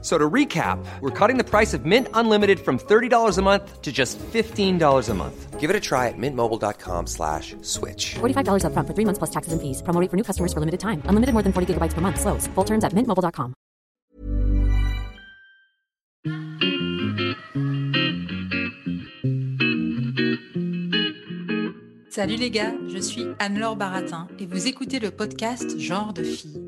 [0.00, 3.90] So to recap, we're cutting the price of Mint Unlimited from $30 a month to
[3.90, 5.58] just $15 a month.
[5.58, 8.14] Give it a try at mintmobile.com slash switch.
[8.20, 9.82] $45 upfront for three months plus taxes and fees.
[9.82, 11.02] Promo rate for new customers for limited time.
[11.06, 12.20] Unlimited more than 40 gigabytes per month.
[12.20, 12.46] Slows.
[12.54, 13.54] Full terms at mintmobile.com.
[22.10, 26.67] Salut les gars, je suis Anne-Laure Baratin et vous écoutez le podcast Genre de fille.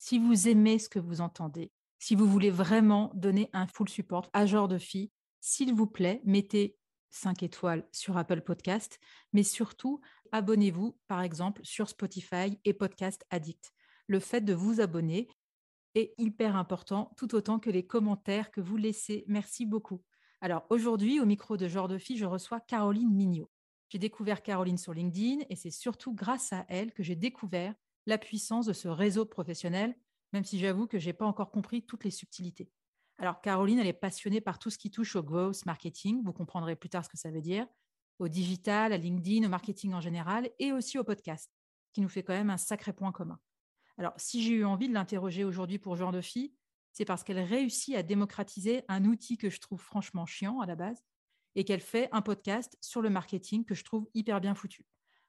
[0.00, 4.30] si vous aimez ce que vous entendez, si vous voulez vraiment donner un full support
[4.32, 6.78] à genre de fille, s'il vous plaît, mettez
[7.10, 8.98] 5 étoiles sur Apple Podcast,
[9.34, 10.00] mais surtout,
[10.32, 13.72] abonnez-vous, par exemple, sur Spotify et Podcast Addict.
[14.06, 15.28] Le fait de vous abonner
[15.94, 19.24] est hyper important, tout autant que les commentaires que vous laissez.
[19.28, 20.02] Merci beaucoup.
[20.40, 23.50] Alors aujourd'hui, au micro de Genre de Fille, je reçois Caroline Mignot.
[23.90, 27.74] J'ai découvert Caroline sur LinkedIn et c'est surtout grâce à elle que j'ai découvert
[28.06, 29.96] la puissance de ce réseau professionnel,
[30.32, 32.70] même si j'avoue que je n'ai pas encore compris toutes les subtilités.
[33.18, 36.22] Alors, Caroline, elle est passionnée par tout ce qui touche au growth marketing.
[36.24, 37.66] Vous comprendrez plus tard ce que ça veut dire.
[38.18, 41.50] Au digital, à LinkedIn, au marketing en général et aussi au podcast,
[41.92, 43.38] qui nous fait quand même un sacré point commun.
[43.98, 46.54] Alors, si j'ai eu envie de l'interroger aujourd'hui pour Genre de Fille,
[46.92, 50.74] c'est parce qu'elle réussit à démocratiser un outil que je trouve franchement chiant à la
[50.74, 51.04] base
[51.54, 54.86] et qu'elle fait un podcast sur le marketing que je trouve hyper bien foutu.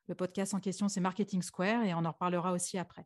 [0.07, 3.05] Le podcast en question, c'est Marketing Square et on en reparlera aussi après.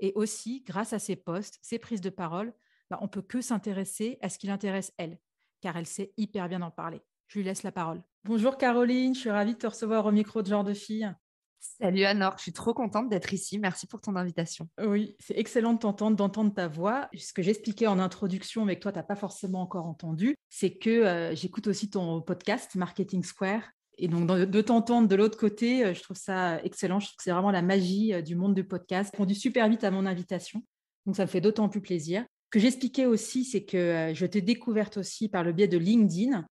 [0.00, 2.52] Et aussi, grâce à ses posts, ses prises de parole,
[2.90, 5.18] bah, on peut que s'intéresser à ce qui l'intéresse elle,
[5.60, 7.00] car elle sait hyper bien en parler.
[7.28, 8.02] Je lui laisse la parole.
[8.24, 11.12] Bonjour Caroline, je suis ravie de te recevoir au micro de Genre de Fille.
[11.58, 13.58] Salut Anor, je suis trop contente d'être ici.
[13.58, 14.68] Merci pour ton invitation.
[14.78, 17.08] Oui, c'est excellent de t'entendre, d'entendre ta voix.
[17.16, 20.76] Ce que j'expliquais en introduction, mais que toi, tu n'as pas forcément encore entendu, c'est
[20.76, 23.62] que euh, j'écoute aussi ton podcast Marketing Square.
[23.98, 27.00] Et donc, de t'entendre de l'autre côté, euh, je trouve ça excellent.
[27.00, 29.10] Je trouve que c'est vraiment la magie euh, du monde du podcast.
[29.12, 30.62] Répondu super vite à mon invitation.
[31.06, 32.24] Donc, ça me fait d'autant plus plaisir.
[32.46, 36.46] Ce que j'expliquais aussi, c'est que je t'ai découverte aussi par le biais de LinkedIn.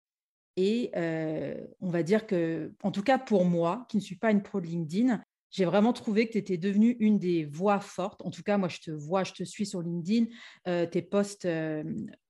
[0.58, 0.92] Et
[1.82, 4.60] on va dire que, en tout cas pour moi, qui ne suis pas une pro
[4.60, 8.22] de LinkedIn, j'ai vraiment trouvé que tu étais devenue une des voix fortes.
[8.26, 10.26] En tout cas, moi, je te vois, je te suis sur LinkedIn.
[10.88, 11.48] tes posts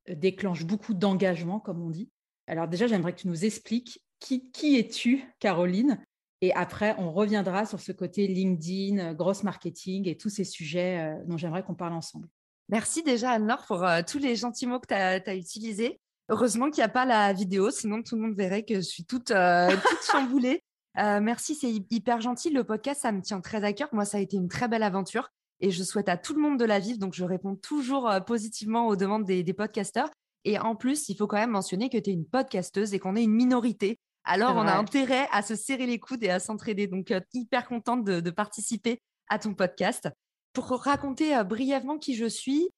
[0.08, 2.10] déclenchent beaucoup d'engagement, comme on dit.
[2.48, 6.04] Alors déjà, j'aimerais que tu nous expliques qui, qui es-tu, Caroline?
[6.42, 11.38] Et après, on reviendra sur ce côté LinkedIn, gross marketing et tous ces sujets dont
[11.38, 12.28] j'aimerais qu'on parle ensemble.
[12.70, 14.94] Merci déjà, Anne-Laure, pour tous les gentils mots que tu
[15.30, 16.00] as utilisés.
[16.30, 19.06] Heureusement qu'il n'y a pas la vidéo, sinon tout le monde verrait que je suis
[19.06, 19.70] toute, euh,
[20.12, 20.64] chamboulée.
[20.98, 22.50] Euh, merci, c'est hyper gentil.
[22.50, 23.90] Le podcast, ça me tient très à cœur.
[23.92, 26.58] Moi, ça a été une très belle aventure et je souhaite à tout le monde
[26.58, 26.98] de la vivre.
[26.98, 30.10] Donc, je réponds toujours euh, positivement aux demandes des, podcasteurs.
[30.46, 33.16] Et en plus, il faut quand même mentionner que tu es une podcasteuse et qu'on
[33.16, 34.00] est une minorité.
[34.24, 36.88] Alors, on a intérêt à se serrer les coudes et à s'entraider.
[36.88, 40.10] Donc, hyper contente de, participer à ton podcast.
[40.54, 42.70] Pour raconter brièvement qui je suis,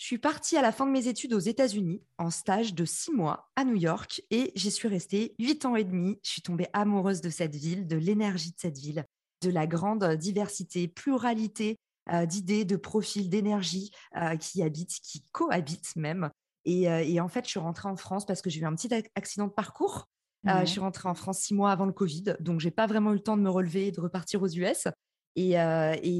[0.00, 3.12] je suis partie à la fin de mes études aux États-Unis en stage de six
[3.12, 6.18] mois à New York et j'y suis restée huit ans et demi.
[6.24, 9.04] Je suis tombée amoureuse de cette ville, de l'énergie de cette ville,
[9.42, 11.78] de la grande diversité, pluralité
[12.10, 16.30] euh, d'idées, de profils, d'énergie euh, qui habitent, qui cohabitent même.
[16.68, 18.92] Euh, et, en fait, je suis rentrée en France parce que j'ai eu un petit
[19.14, 20.08] accident de parcours.
[20.44, 23.16] je suis rentrée en France six mois avant le Covid, donc j'ai pas vraiment eu
[23.16, 24.88] le temps de me relever et de repartir aux US.
[25.36, 25.54] Et,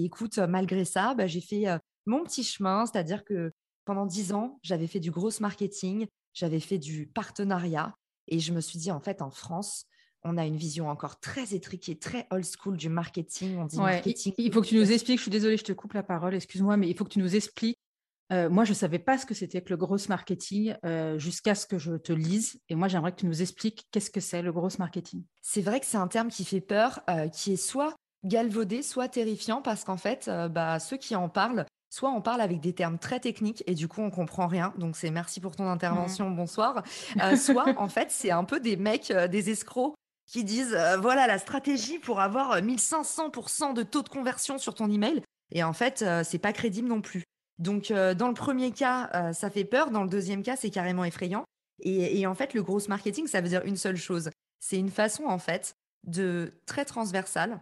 [0.05, 1.65] écoute, malgré ça, bah, j'ai fait
[2.07, 3.53] mon petit chemin, c'est-à-dire que
[3.85, 7.95] pendant dix ans, j'avais fait du gros marketing, j'avais fait du partenariat
[8.29, 9.87] et je me suis dit, en fait, en France,
[10.23, 13.57] on a une vision encore très étriquée, très old school du marketing.
[13.59, 14.35] On dit marketing.
[14.39, 16.77] Il faut que tu nous expliques, je suis désolée, je te coupe la parole, excuse-moi,
[16.77, 17.79] mais il faut que tu nous expliques.
[18.33, 21.55] Euh, moi, je ne savais pas ce que c'était que le gros marketing euh, jusqu'à
[21.55, 22.61] ce que je te lise.
[22.69, 25.25] Et moi, j'aimerais que tu nous expliques qu'est-ce que c'est le gros marketing.
[25.43, 27.95] C'est vrai que c'est un terme qui fait peur, euh, qui est soit
[28.25, 32.61] galvaudé, soit terrifiant, parce qu'en fait, bah, ceux qui en parlent soit on parle avec
[32.61, 34.73] des termes très techniques et du coup on comprend rien.
[34.79, 36.37] Donc c'est merci pour ton intervention, mmh.
[36.37, 36.85] bonsoir.
[37.37, 39.95] Soit en fait c'est un peu des mecs, des escrocs
[40.27, 45.21] qui disent voilà la stratégie pour avoir 1500% de taux de conversion sur ton email.
[45.51, 47.25] Et en fait c'est pas crédible non plus.
[47.61, 49.91] Donc, euh, dans le premier cas, euh, ça fait peur.
[49.91, 51.45] Dans le deuxième cas, c'est carrément effrayant.
[51.81, 54.31] Et, et en fait, le gros marketing, ça veut dire une seule chose.
[54.61, 55.75] C'est une façon, en fait,
[56.05, 57.61] de très transversale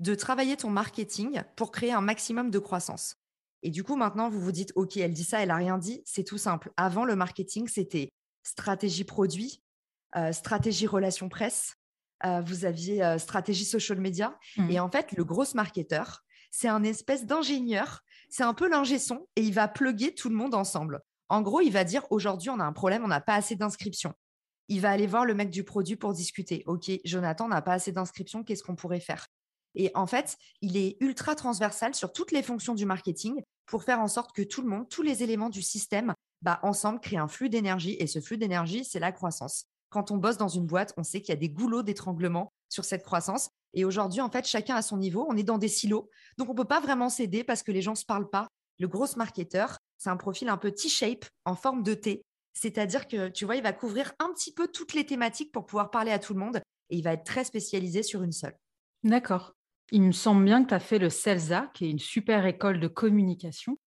[0.00, 3.16] de travailler ton marketing pour créer un maximum de croissance.
[3.64, 6.02] Et du coup, maintenant, vous vous dites, OK, elle dit ça, elle n'a rien dit.
[6.04, 6.70] C'est tout simple.
[6.76, 8.08] Avant, le marketing, c'était
[8.44, 9.60] stratégie produit,
[10.14, 11.74] euh, stratégie relation presse,
[12.44, 14.36] vous aviez stratégie social media.
[14.56, 14.70] Mhm.
[14.72, 18.02] Et en fait, le gros marketeur, c'est un espèce d'ingénieur.
[18.28, 21.00] C'est un peu l'ingé son et il va plugger tout le monde ensemble.
[21.28, 24.14] En gros, il va dire aujourd'hui, on a un problème, on n'a pas assez d'inscriptions.
[24.68, 26.62] Il va aller voir le mec du produit pour discuter.
[26.66, 29.26] OK, Jonathan, on n'a pas assez d'inscriptions, qu'est-ce qu'on pourrait faire?
[29.74, 34.00] Et en fait, il est ultra transversal sur toutes les fonctions du marketing pour faire
[34.00, 37.28] en sorte que tout le monde, tous les éléments du système, bah, ensemble, créent un
[37.28, 37.96] flux d'énergie.
[37.98, 39.66] Et ce flux d'énergie, c'est la croissance.
[39.90, 42.84] Quand on bosse dans une boîte, on sait qu'il y a des goulots d'étranglement sur
[42.84, 43.50] cette croissance.
[43.74, 46.08] Et aujourd'hui, en fait, chacun à son niveau, on est dans des silos.
[46.36, 48.48] Donc, on ne peut pas vraiment s'aider parce que les gens ne se parlent pas.
[48.78, 52.22] Le gros marketeur, c'est un profil un peu T-shape en forme de T.
[52.54, 55.90] C'est-à-dire que, tu vois, il va couvrir un petit peu toutes les thématiques pour pouvoir
[55.90, 56.60] parler à tout le monde
[56.90, 58.56] et il va être très spécialisé sur une seule.
[59.04, 59.54] D'accord.
[59.92, 62.80] Il me semble bien que tu as fait le CELSA, qui est une super école
[62.80, 63.78] de communication.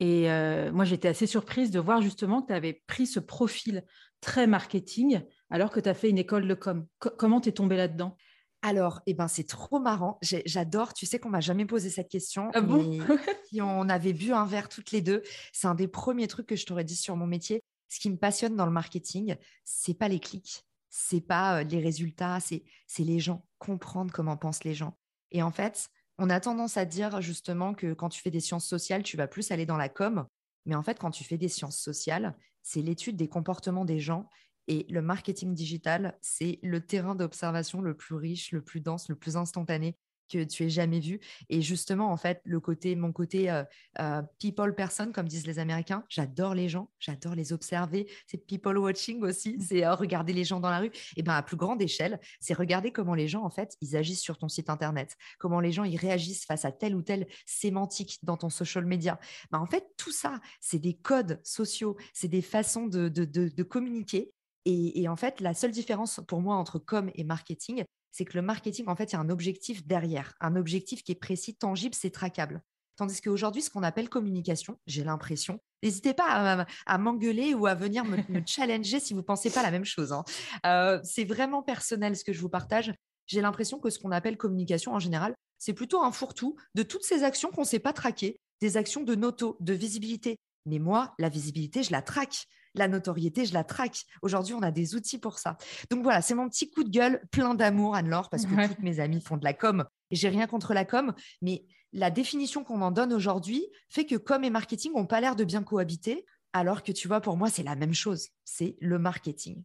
[0.00, 3.84] Et euh, moi, j'étais assez surprise de voir justement que tu avais pris ce profil
[4.20, 6.86] très marketing alors que tu as fait une école de com.
[6.98, 8.16] Co- comment tu es tombée là-dedans?
[8.62, 10.18] Alors, eh ben, c'est trop marrant.
[10.22, 10.92] J'adore.
[10.92, 12.50] Tu sais qu'on m'a jamais posé cette question.
[12.54, 12.98] Ah bon?
[13.48, 15.22] si on avait bu un verre toutes les deux,
[15.52, 17.62] c'est un des premiers trucs que je t'aurais dit sur mon métier.
[17.88, 22.38] Ce qui me passionne dans le marketing, c'est pas les clics, c'est pas les résultats,
[22.38, 24.96] c'est c'est les gens, comprendre comment pensent les gens.
[25.32, 28.66] Et en fait, on a tendance à dire justement que quand tu fais des sciences
[28.66, 30.26] sociales, tu vas plus aller dans la com.
[30.66, 34.28] Mais en fait, quand tu fais des sciences sociales, c'est l'étude des comportements des gens.
[34.70, 39.16] Et le marketing digital, c'est le terrain d'observation le plus riche, le plus dense, le
[39.16, 39.96] plus instantané
[40.30, 41.18] que tu aies jamais vu.
[41.48, 43.64] Et justement, en fait, le côté, mon côté euh,
[43.98, 48.08] euh, people person, comme disent les Américains, j'adore les gens, j'adore les observer.
[48.28, 50.92] C'est people watching aussi, c'est euh, regarder les gens dans la rue.
[51.16, 54.22] Et ben à plus grande échelle, c'est regarder comment les gens, en fait, ils agissent
[54.22, 58.20] sur ton site internet, comment les gens ils réagissent face à telle ou telle sémantique
[58.22, 59.18] dans ton social media.
[59.50, 63.48] Ben, en fait, tout ça, c'est des codes sociaux, c'est des façons de, de, de,
[63.48, 64.32] de communiquer.
[64.66, 68.42] Et, en fait, la seule différence pour moi entre com et marketing, c'est que le
[68.42, 71.94] marketing, en fait, il y a un objectif derrière, un objectif qui est précis, tangible,
[71.94, 72.62] c'est traquable.
[72.96, 78.04] Tandis qu'aujourd'hui, ce qu'on appelle communication, j'ai l'impression, n'hésitez pas à, m'engueuler ou à venir
[78.04, 80.12] me, me challenger si vous ne pensez pas la même chose.
[80.12, 80.24] Hein.
[80.66, 82.92] Euh, c'est vraiment personnel ce que je vous partage.
[83.26, 87.04] J'ai l'impression que ce qu'on appelle communication en général, c'est plutôt un fourre-tout de toutes
[87.04, 90.36] ces actions qu'on ne sait pas traquer, des actions de noto, de visibilité.
[90.66, 92.46] Mais moi, la visibilité, je la traque.
[92.74, 94.04] La notoriété, je la traque.
[94.22, 95.56] Aujourd'hui, on a des outils pour ça.
[95.90, 98.68] Donc voilà, c'est mon petit coup de gueule plein d'amour, Anne-Laure, parce que Ouais.
[98.68, 99.84] toutes mes amies font de la com.
[100.10, 101.12] Et j'ai rien contre la com,
[101.42, 105.34] mais la définition qu'on en donne aujourd'hui fait que com et marketing n'ont pas l'air
[105.34, 108.28] de bien cohabiter, alors que tu vois, pour moi, c'est la même chose.
[108.44, 109.64] C'est le marketing.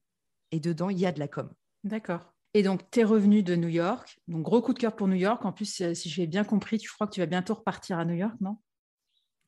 [0.51, 1.51] Et dedans, il y a de la com.
[1.83, 2.33] D'accord.
[2.53, 4.17] Et donc, tu es revenu de New York.
[4.27, 5.43] Donc, gros coup de cœur pour New York.
[5.45, 8.15] En plus, si j'ai bien compris, tu crois que tu vas bientôt repartir à New
[8.15, 8.57] York, non?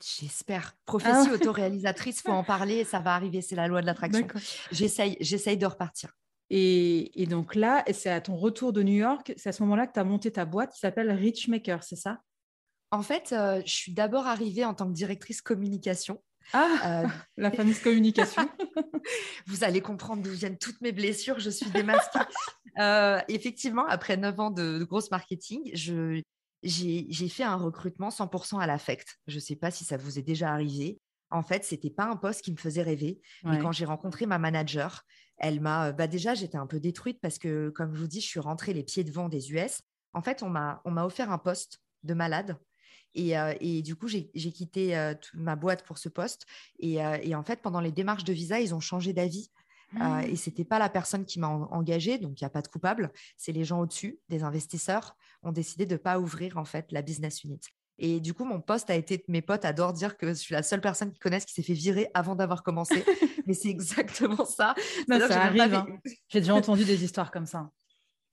[0.04, 0.76] J'espère.
[0.86, 1.34] Prophétie Ah.
[1.34, 4.28] autoréalisatrice, faut en parler, ça va arriver, c'est la loi de l'attraction.
[4.72, 6.14] J'essaye, j'essaye de repartir.
[6.50, 9.88] Et, et donc là, c'est à ton retour de New York, c'est à ce moment-là
[9.88, 12.22] que tu as monté ta boîte qui s'appelle Richmaker, c'est ça?
[12.92, 16.24] En fait, euh, je suis d'abord arrivée en tant que directrice communication.
[16.54, 17.08] Ah, Euh,
[17.38, 18.48] la fameuse communication.
[19.48, 22.20] vous allez comprendre d'où viennent toutes mes blessures, je suis démasquée.
[22.80, 26.22] Euh, effectivement, après 9 ans de, de grosse marketing, je,
[26.64, 29.18] j'ai, fait un recrutement 100% à l'affect.
[29.28, 31.00] Je ne sais pas si ça vous est déjà arrivé.
[31.30, 33.22] En fait, ce n'était pas un poste qui me faisait rêver.
[33.44, 35.04] Mais quand j'ai rencontré ma manager,
[35.38, 35.92] elle m'a.
[35.92, 38.74] Bah déjà, j'étais un peu détruite parce que, comme je vous dis, je suis rentrée
[38.74, 39.82] les pieds devant des US.
[40.14, 42.58] En fait, on m'a, offert un poste de malade.
[43.14, 46.46] Et, euh, et du coup, j'ai, quitté euh, ma boîte pour ce poste.
[46.80, 49.52] Et, euh, et en fait, pendant les démarches de visa, ils ont changé d'avis.
[50.02, 52.62] Euh, et c'était pas la personne qui m'a en- engagée, donc il n'y a pas
[52.62, 53.12] de coupable.
[53.38, 57.02] C'est les gens au-dessus, des investisseurs, ont décidé de ne pas ouvrir en fait la
[57.02, 57.60] business unit.
[58.00, 60.62] Et du coup, mon poste a été, mes potes adorent dire que je suis la
[60.62, 63.04] seule personne qui connaissent qui s'est fait virer avant d'avoir commencé.
[63.48, 64.76] Mais c'est exactement ça.
[65.08, 65.74] Non, ça arrive.
[65.74, 65.88] hein.
[66.28, 67.72] J'ai déjà entendu des histoires comme ça.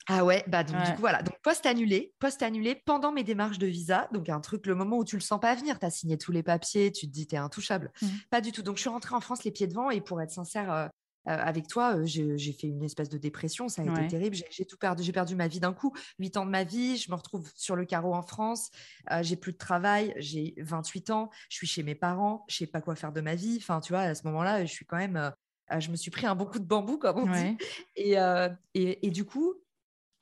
[0.07, 0.85] Ah ouais, bah donc Ouais.
[0.85, 4.41] du coup voilà, donc poste annulé, poste annulé pendant mes démarches de visa, donc un
[4.41, 6.93] truc le moment où tu le sens pas venir, tu as signé tous les papiers,
[6.93, 7.91] tu te dis t'es intouchable.
[8.03, 8.11] Mhm.
[8.29, 8.61] Pas du tout.
[8.61, 10.89] Donc je suis rentrée en France les pieds devant et pour être sincère euh,
[11.27, 13.93] avec toi, euh, j'ai fait une espèce de dépression, ça a Ouais.
[13.93, 16.65] été terrible, j'ai tout perdu, j'ai perdu ma vie d'un coup, 8 ans de ma
[16.65, 18.71] vie, je me retrouve sur le carreau en France,
[19.11, 22.67] euh, j'ai plus de travail, j'ai 28 ans, je suis chez mes parents, je sais
[22.67, 24.97] pas quoi faire de ma vie, enfin tu vois, à ce moment-là, je suis quand
[24.99, 25.31] même euh,
[25.73, 27.57] euh, je me suis pris un bon coup de bambou comme on dit.
[27.97, 29.55] Et, euh, et, et du coup,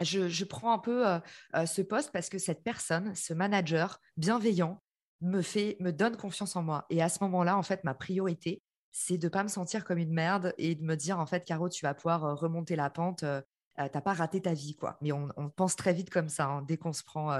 [0.00, 1.20] je, je prends un peu euh,
[1.56, 4.82] euh, ce poste parce que cette personne, ce manager bienveillant,
[5.20, 6.86] me fait, me donne confiance en moi.
[6.90, 10.12] Et à ce moment-là, en fait, ma priorité, c'est de pas me sentir comme une
[10.12, 13.22] merde et de me dire, en fait, Caro, tu vas pouvoir euh, remonter la pente.
[13.22, 13.40] Euh,
[13.78, 14.98] euh, t'as pas raté ta vie, quoi.
[15.00, 17.30] Mais on, pense très vite comme ça, hein, dès qu'on se prend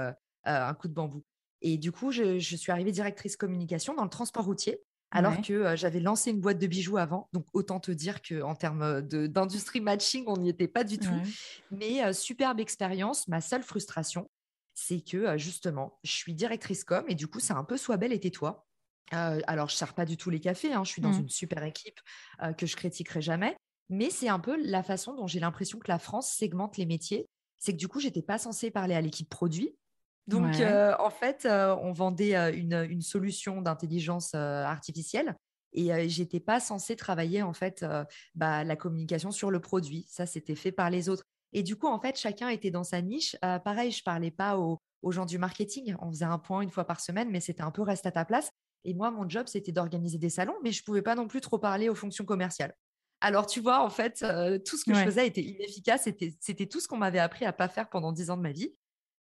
[0.45, 1.23] un coup de bambou.
[1.61, 4.81] Et du coup, je, suis arrivée directrice communication dans le transport routier
[5.11, 7.29] alors que j'avais lancé une boîte de bijoux avant.
[7.33, 11.13] Donc, autant te dire qu'en termes d'industrie matching, on n'y était pas du tout.
[11.69, 13.27] Mais superbe expérience.
[13.27, 14.27] Ma seule frustration,
[14.73, 18.11] c'est que justement, je suis directrice com et du coup, c'est un peu sois belle
[18.11, 18.65] et tais-toi.
[19.11, 21.21] Alors, je ne sers pas du tout les cafés, hein, je suis dans mmh.
[21.21, 21.99] une super équipe
[22.57, 23.55] que je critiquerai jamais,
[23.89, 27.27] mais c'est un peu la façon dont j'ai l'impression que la France segmente les métiers.
[27.59, 29.75] C'est que du coup, j'étais pas censée parler à l'équipe produit.
[30.27, 35.35] Donc, en fait, on vendait une, solution d'intelligence artificielle
[35.73, 37.85] et j'étais pas censée travailler en fait
[38.35, 40.05] bah, la communication sur le produit.
[40.09, 41.23] Ça, c'était fait par les autres.
[41.51, 43.35] Et du coup, en fait, chacun était dans sa niche.
[43.41, 44.79] Pareil, je parlais pas aux,
[45.11, 45.95] gens du marketing.
[45.99, 48.25] On faisait un point une fois par semaine, mais c'était un peu reste à ta
[48.25, 48.51] place.
[48.85, 51.57] Et moi, mon job, c'était d'organiser des salons, mais je pouvais pas non plus trop
[51.57, 52.75] parler aux fonctions commerciales.
[53.21, 56.09] Alors, tu vois, en fait, euh, tout ce que je faisais était inefficace.
[56.39, 58.75] C'était tout ce qu'on m'avait appris à pas faire pendant dix ans de ma vie.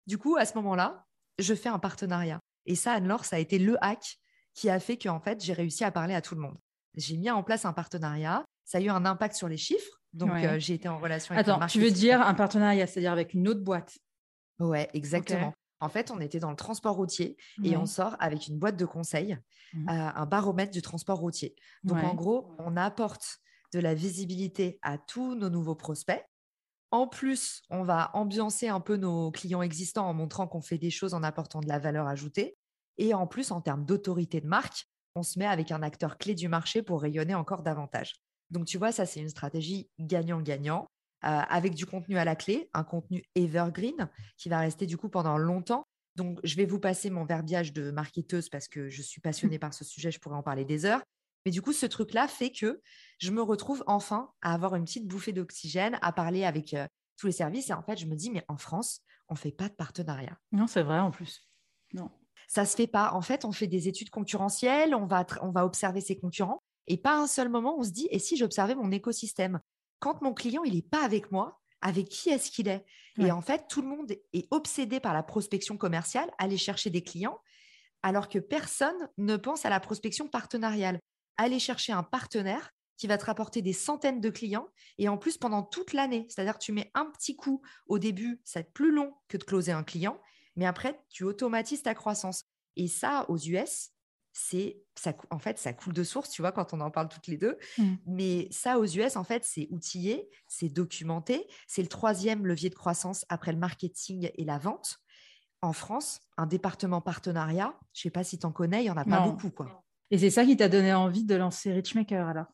[0.06, 1.06] Du coup, à ce moment-là,
[1.40, 2.40] je fais un partenariat.
[2.66, 4.18] Et ça, Anne-Laure, ça a été le hack
[4.54, 6.58] qui a fait qu'en fait, j'ai réussi à parler à tout le monde.
[6.96, 8.44] J'ai mis en place un partenariat.
[8.66, 10.02] Ça a eu un impact sur les chiffres.
[10.12, 13.34] Donc, euh, j'ai été en relation avec Attends, tu veux dire un partenariat, c'est-à-dire avec
[13.34, 13.98] une autre boîte?
[14.60, 15.54] Ouais, exactement.
[15.86, 18.86] En fait, on était dans le transport routier et on sort avec une boîte de
[18.86, 19.38] conseil,
[19.74, 19.90] mmh.
[19.90, 21.56] euh, un baromètre du transport routier.
[21.84, 23.38] Donc, en gros, on apporte
[23.72, 26.26] de la visibilité à tous nos nouveaux prospects.
[26.90, 30.90] En plus, on va ambiancer un peu nos clients existants en montrant qu'on fait des
[30.90, 32.58] choses en apportant de la valeur ajoutée.
[32.98, 36.34] Et en plus, en termes d'autorité de marque, on se met avec un acteur clé
[36.34, 38.16] du marché pour rayonner encore davantage.
[38.50, 40.88] Donc, tu vois, ça, c'est une stratégie gagnant-gagnant.
[41.26, 45.10] Euh, avec du contenu à la clé, un contenu evergreen qui va rester du coup
[45.10, 45.88] pendant longtemps.
[46.16, 49.74] Donc, je vais vous passer mon verbiage de marketeuse parce que je suis passionnée par
[49.74, 51.02] ce sujet, je pourrais en parler des heures.
[51.44, 52.80] Mais du coup, ce truc-là fait que
[53.18, 56.86] je me retrouve enfin à avoir une petite bouffée d'oxygène, à parler avec euh,
[57.18, 57.72] tous les services.
[57.72, 60.38] Et en fait, je me dis, mais en France, on ne fait pas de partenariat.
[60.52, 61.50] Non, c'est vrai en plus.
[61.94, 62.12] Non.
[62.48, 63.14] Ça se fait pas.
[63.14, 66.62] En fait, on fait des études concurrentielles, on va, on va observer ses concurrents.
[66.86, 69.60] Et pas un seul moment, on se dit, et si j'observais mon écosystème?
[70.00, 72.86] Quand mon client, il n'est pas avec moi, avec qui est-ce qu'il est,
[73.18, 77.04] Et en fait, tout le monde est obsédé par la prospection commerciale, aller chercher des
[77.04, 77.40] clients,
[78.02, 81.00] alors que personne ne pense à la prospection partenariale.
[81.38, 85.38] Aller chercher un partenaire qui va te rapporter des centaines de clients et en plus
[85.38, 86.26] pendant toute l'année.
[86.30, 89.38] C'est-à-dire que tu mets un petit coup au début, ça va être plus long que
[89.38, 90.20] de closer un client,
[90.56, 92.46] mais après, tu automatises ta croissance.
[92.78, 93.92] Et ça, aux US,
[94.38, 97.28] c'est ça en fait ça coule de source tu vois quand on en parle toutes
[97.28, 97.58] les deux.
[97.78, 97.94] Mmh.
[98.06, 101.48] mais ça aux US en fait c'est outillé c'est documenté.
[101.68, 104.98] C'est le troisième levier de croissance après le marketing et la vente.
[105.62, 108.98] En France un département partenariat je sais pas si tu en connais il y en
[108.98, 109.84] a pas beaucoup quoi.
[110.12, 112.48] Et c'est ça qui t'a donné envie de lancer Richmaker alors?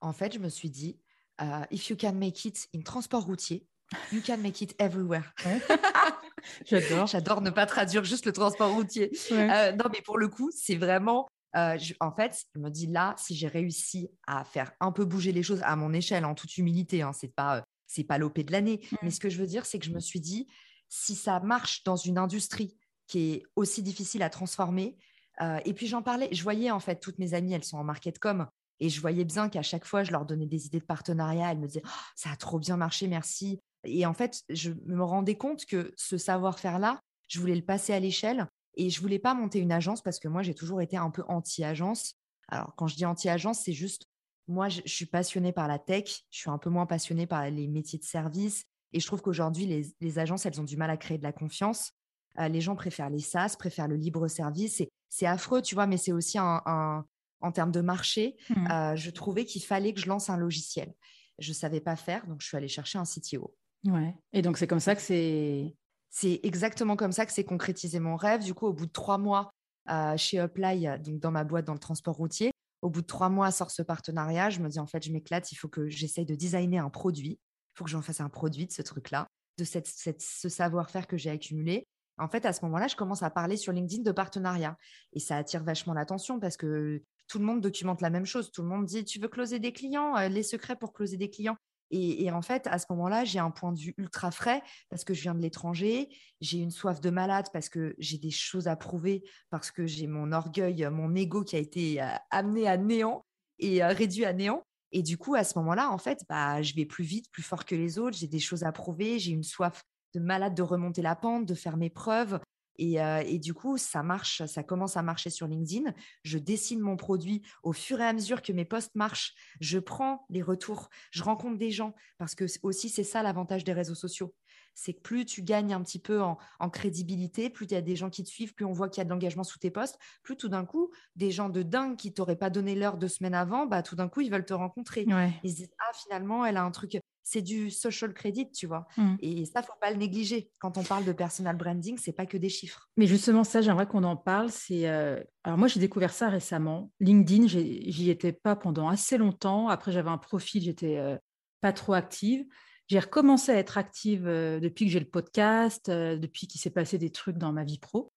[0.00, 1.00] En fait je me suis dit
[1.42, 3.68] euh, if you can make it in transport routier
[4.10, 5.32] You can make it everywhere.
[6.64, 7.06] J'adore.
[7.06, 9.10] J'adore ne pas traduire juste le transport routier.
[9.32, 11.28] Euh, non, mais pour le coup, c'est vraiment.
[11.56, 15.32] Euh, en fait, je me dis là, si j'ai réussi à faire un peu bouger
[15.32, 18.52] les choses à mon échelle, en toute humilité, hein, c'est pas, c'est pas l'OP de
[18.52, 18.80] l'année.
[18.92, 18.96] Mm.
[19.02, 20.46] Mais ce que je veux dire, c'est que je me suis dit,
[20.88, 22.76] si ça marche dans une industrie
[23.06, 24.98] qui est aussi difficile à transformer,
[25.40, 27.84] euh, et puis j'en parlais, je voyais en fait toutes mes amies, elles sont en
[27.84, 28.46] market com,
[28.80, 31.50] et je voyais bien qu'à chaque fois, je leur donnais des idées de partenariat.
[31.50, 33.60] Elles me disaient, oh, ça a trop bien marché, merci.
[33.86, 38.00] Et en fait, je me rendais compte que ce savoir-faire-là, je voulais le passer à
[38.00, 41.10] l'échelle et je voulais pas monter une agence parce que moi, j'ai toujours été un
[41.10, 42.14] peu anti-agence.
[42.48, 44.06] Alors, quand je dis anti-agence, c'est juste,
[44.48, 47.66] moi, je, suis passionnée par la tech, je suis un peu moins passionnée par les
[47.66, 48.64] métiers de service.
[48.92, 51.92] Et je trouve qu'aujourd'hui, les, agences, elles ont du mal à créer de la confiance.
[52.38, 54.82] Euh, les gens préfèrent les SaaS, préfèrent le libre service.
[55.08, 57.04] C'est affreux, tu vois, mais c'est aussi un,
[57.40, 58.36] en termes de marché.
[58.50, 58.70] Mmh.
[58.70, 60.94] Euh, je trouvais qu'il fallait que je lance un logiciel.
[61.38, 63.54] Je ne savais pas faire, donc je suis allée chercher un CTO.
[63.84, 64.14] Ouais.
[64.32, 65.74] Et donc, c'est comme ça que c'est.
[66.10, 68.42] C'est exactement comme ça que c'est concrétisé mon rêve.
[68.42, 69.52] Du coup, au bout de trois mois
[69.90, 73.28] euh, chez Apply, donc dans ma boîte dans le transport routier, au bout de trois
[73.28, 74.48] mois sort ce partenariat.
[74.48, 75.52] Je me dis, en fait, je m'éclate.
[75.52, 77.38] Il faut que j'essaye de designer un produit.
[77.38, 79.26] Il faut que j'en fasse un produit de ce truc-là,
[79.58, 81.86] de ce savoir-faire que j'ai accumulé.
[82.18, 84.76] En fait, à ce moment-là, je commence à parler sur LinkedIn de partenariat.
[85.12, 88.50] Et ça attire vachement l'attention parce que tout le monde documente la même chose.
[88.52, 91.28] Tout le monde dit, tu veux closer des clients, euh, les secrets pour closer des
[91.28, 91.56] clients.
[91.90, 95.14] Et, en fait, à ce moment-là, j'ai un point de vue ultra frais parce que
[95.14, 96.08] je viens de l'étranger.
[96.40, 100.06] J'ai une soif de malade parce que j'ai des choses à prouver, parce que j'ai
[100.06, 103.24] mon orgueil, mon ego qui a été euh, amené à néant
[103.58, 104.62] et euh, réduit à néant.
[104.92, 107.64] Et du coup, à ce moment-là, en fait, bah, je vais plus vite, plus fort
[107.64, 108.16] que les autres.
[108.16, 109.18] J'ai des choses à prouver.
[109.18, 112.40] J'ai une soif de malade de remonter la pente, de faire mes preuves.
[112.78, 115.92] Et, euh, et, du coup, ça marche, ça commence à marcher sur LinkedIn.
[116.22, 119.34] Je dessine mon produit au fur et à mesure que mes posts marchent.
[119.60, 123.72] Je prends les retours, je rencontre des gens parce que aussi c'est ça l'avantage des
[123.72, 124.34] réseaux sociaux.
[124.74, 126.36] C'est que plus tu gagnes un petit peu en,
[126.70, 129.02] crédibilité, plus il y a des gens qui te suivent, plus on voit qu'il y
[129.02, 132.12] a de l'engagement sous tes posts, plus tout d'un coup, des gens de dingue qui
[132.12, 135.06] t'auraient pas donné l'heure deux semaines avant, bah tout d'un coup ils veulent te rencontrer.
[135.42, 138.86] Ils se disent ah finalement elle a un truc c'est du social credit, tu vois.
[138.96, 139.16] Mm.
[139.18, 140.48] Et ça, faut pas le négliger.
[140.60, 142.88] Quand on parle de personal branding, c'est pas que des chiffres.
[142.96, 144.48] Mais justement, ça, j'aimerais qu'on en parle.
[144.52, 146.92] C'est euh, alors moi, j'ai découvert ça récemment.
[147.00, 149.66] LinkedIn, j'y étais pas pendant assez longtemps.
[149.66, 151.16] Après, j'avais un profil, j'étais euh,
[151.60, 152.46] pas trop active.
[152.86, 156.96] J'ai recommencé à être active euh, depuis que j'ai le podcast, depuis qu'il s'est passé
[156.96, 158.12] des trucs dans ma vie pro.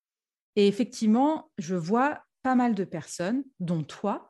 [0.55, 4.28] Et effectivement, je vois pas mal de personnes, dont toi,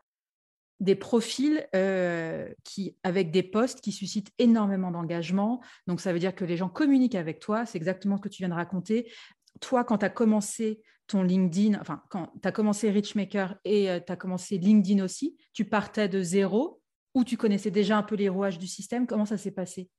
[0.79, 5.61] des profils euh, qui, avec des posts qui suscitent énormément d'engagement.
[5.87, 7.65] Donc, ça veut dire que les gens communiquent avec toi.
[7.65, 9.11] C'est exactement ce que tu viens de raconter.
[9.59, 13.99] Toi, quand tu as commencé ton LinkedIn, enfin, quand tu as commencé Richmaker et euh,
[13.99, 16.81] tu as commencé LinkedIn aussi, tu partais de zéro
[17.13, 19.07] ou tu connaissais déjà un peu les rouages du système?
[19.07, 19.89] Comment ça s'est passé?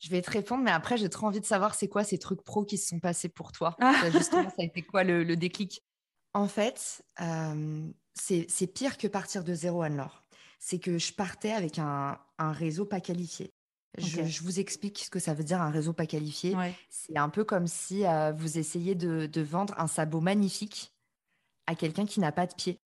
[0.00, 2.42] Je vais te répondre, mais après, j'ai trop envie de savoir c'est quoi ces trucs
[2.42, 3.76] pro qui se sont passés pour toi.
[3.80, 3.94] Ah.
[4.10, 5.84] Justement, ça a été quoi le, déclic?
[6.32, 10.23] En fait, euh, c'est pire que partir de zéro, Anne-Laure
[10.58, 13.52] c'est que je partais avec un, réseau pas qualifié.
[13.98, 16.56] Je, vous explique ce que ça veut dire un réseau pas qualifié.
[16.90, 20.92] C'est un peu comme si euh, vous essayiez de, vendre un sabot magnifique
[21.66, 22.80] à quelqu'un qui n'a pas de pied.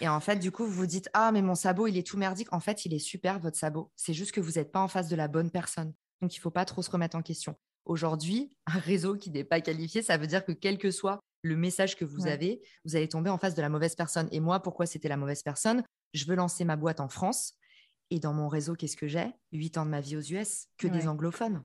[0.00, 2.18] Et en fait, du coup, vous vous dites Ah, mais mon sabot, il est tout
[2.18, 2.52] merdique.
[2.52, 3.90] En fait, il est super, votre sabot.
[3.96, 5.94] C'est juste que vous n'êtes pas en face de la bonne personne.
[6.20, 7.56] Donc, il ne faut pas trop se remettre en question.
[7.84, 11.56] Aujourd'hui, un réseau qui n'est pas qualifié, ça veut dire que quel que soit le
[11.56, 14.28] message que vous avez, vous allez tomber en face de la mauvaise personne.
[14.32, 15.84] Et moi, pourquoi c'était la mauvaise personne?
[16.14, 17.54] Je veux lancer ma boîte en France.
[18.10, 19.32] Et dans mon réseau, qu'est-ce que j'ai?
[19.52, 21.62] Huit ans de ma vie aux US, que des anglophones,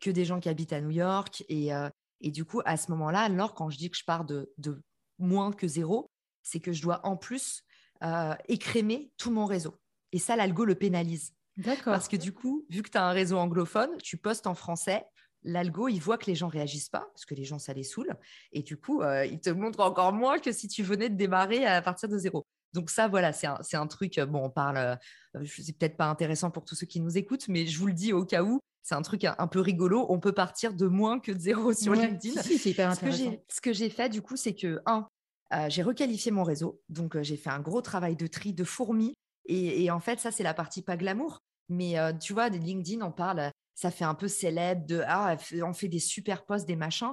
[0.00, 1.44] que des gens qui habitent à New York.
[1.48, 1.88] Et, euh,
[2.20, 4.80] et du coup, à ce moment-là, alors quand je dis que je pars de, de
[5.18, 6.10] moins que zéro,
[6.42, 7.62] c'est que je dois en plus
[8.02, 9.76] euh, écrémer tout mon réseau.
[10.12, 11.34] Et ça, l'algo le pénalise.
[11.56, 11.92] D'accord.
[11.92, 15.04] Parce que du coup, vu que tu as un réseau anglophone, tu postes en français,
[15.42, 18.16] l'algo, il voit que les gens réagissent pas, parce que les gens, ça les saoule.
[18.52, 21.66] Et du coup, euh, il te montre encore moins que si tu venais de démarrer
[21.66, 22.46] à partir de zéro.
[22.72, 26.50] Donc ça, voilà, c'est un, truc, euh, bon, on parle, euh, c'est peut-être pas intéressant
[26.50, 28.94] pour tous ceux qui nous écoutent, mais je vous le dis au cas où, c'est
[28.94, 30.06] un truc un, peu rigolo.
[30.08, 32.40] On peut partir de moins que de zéro sur LinkedIn.
[32.42, 33.36] c'est hyper intéressant.
[33.48, 35.06] Ce que j'ai fait, du coup, c'est que, un,
[35.52, 36.80] euh, j'ai requalifié mon réseau.
[36.88, 39.14] Donc, j'ai fait un gros travail de tri, de fourmis.
[39.46, 41.40] Et, en fait, ça, c'est la partie pas glamour.
[41.68, 45.88] Mais tu vois, LinkedIn, on parle, ça fait un peu célèbre de, ah, on fait
[45.88, 47.12] des super posts, des machins.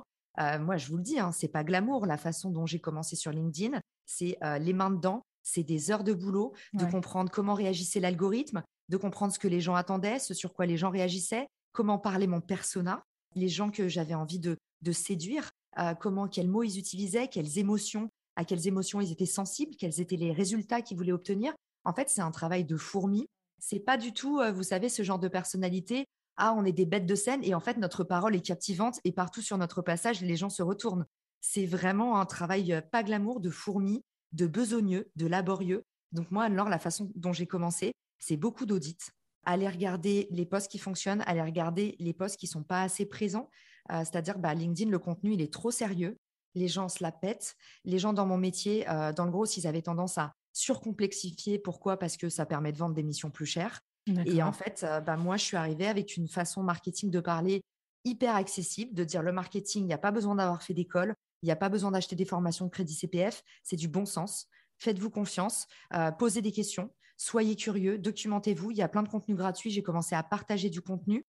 [0.59, 3.31] moi, je vous le dis, hein, c'est pas glamour la façon dont j'ai commencé sur
[3.31, 3.79] LinkedIn.
[4.05, 8.97] C'est les mains dedans, c'est des heures de boulot, de comprendre comment réagissait l'algorithme, de
[8.97, 12.41] comprendre ce que les gens attendaient, ce sur quoi les gens réagissaient, comment parlait mon
[12.41, 14.57] persona, les gens que j'avais envie de,
[14.91, 19.75] séduire, euh, comment, quels mots ils utilisaient, quelles émotions, à quelles émotions ils étaient sensibles,
[19.77, 21.53] quels étaient les résultats qu'ils voulaient obtenir.
[21.85, 23.25] En fait, c'est un travail de fourmi.
[23.59, 26.05] C'est pas du tout, euh, vous savez, ce genre de personnalité.
[26.35, 29.13] Ah, on est des bêtes de scène et en fait, notre parole est captivante et
[29.13, 31.05] partout sur notre passage, les gens se retournent.
[31.39, 35.83] C'est vraiment un travail euh, pas glamour de fourmi de besogneux, de laborieux.
[36.11, 38.97] Donc moi, alors, la façon dont j'ai commencé, c'est beaucoup d'audits.
[39.45, 43.49] Aller regarder les posts qui fonctionnent, aller regarder les posts qui sont pas assez présents.
[43.91, 46.17] Euh, c'est-à-dire, bah, LinkedIn, le contenu, il est trop sérieux.
[46.55, 47.55] Les gens se la pètent.
[47.85, 51.59] Les gens dans mon métier, euh, dans le gros, s'ils avaient tendance à surcomplexifier.
[51.59, 53.81] Pourquoi Parce que ça permet de vendre des missions plus chères.
[54.25, 57.61] Et en fait, euh, bah, moi, je suis arrivée avec une façon marketing de parler
[58.05, 61.45] hyper accessible, de dire le marketing, il n'y a pas besoin d'avoir fait d'école, il
[61.45, 64.47] n'y a pas besoin d'acheter des formations de crédit CPF, c'est du bon sens.
[64.79, 68.71] Faites-vous confiance, euh, posez des questions, soyez curieux, documentez-vous.
[68.71, 69.71] Il y a plein de contenus gratuits.
[69.71, 71.25] J'ai commencé à partager du contenu.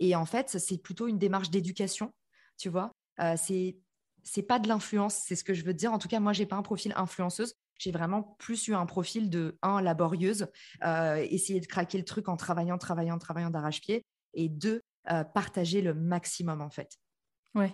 [0.00, 2.12] Et en fait, c'est plutôt une démarche d'éducation,
[2.56, 2.92] tu vois.
[3.20, 5.92] Euh, c'est pas de l'influence, c'est ce que je veux dire.
[5.92, 7.54] En tout cas, moi, j'ai pas un profil influenceuse.
[7.78, 10.48] J'ai vraiment plus eu un profil de un laborieuse,
[10.84, 15.80] euh, essayer de craquer le truc en travaillant, travaillant, travaillant d'arrache-pied, et deux, euh, partager
[15.80, 16.98] le maximum en fait.
[17.54, 17.72] Ouais.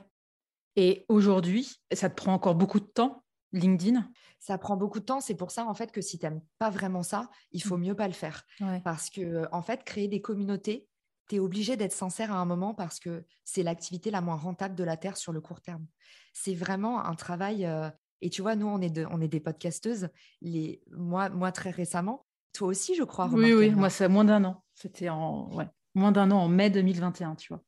[0.76, 4.08] Et aujourd'hui, ça te prend encore beaucoup de temps, LinkedIn?
[4.40, 5.20] Ça prend beaucoup de temps.
[5.20, 7.82] C'est pour ça, en fait, que si tu n'aimes pas vraiment ça, il faut mm.
[7.82, 8.44] mieux pas le faire.
[8.82, 10.86] Parce que, en fait, créer des communautés,
[11.28, 14.74] tu es obligé d'être sincère à un moment parce que c'est l'activité la moins rentable
[14.74, 15.86] de la Terre sur le court terme.
[16.32, 17.64] C'est vraiment un travail.
[17.64, 17.88] Euh,
[18.20, 20.08] et tu vois, nous, on est, on est des podcasteuses.
[20.42, 23.28] Les, moi, moi, très récemment, toi aussi, je crois.
[23.28, 24.62] Oui, oui, moi, c'est moins d'un an.
[24.74, 27.62] C'était en ouais, moins d'un an, en mai 2021, tu vois.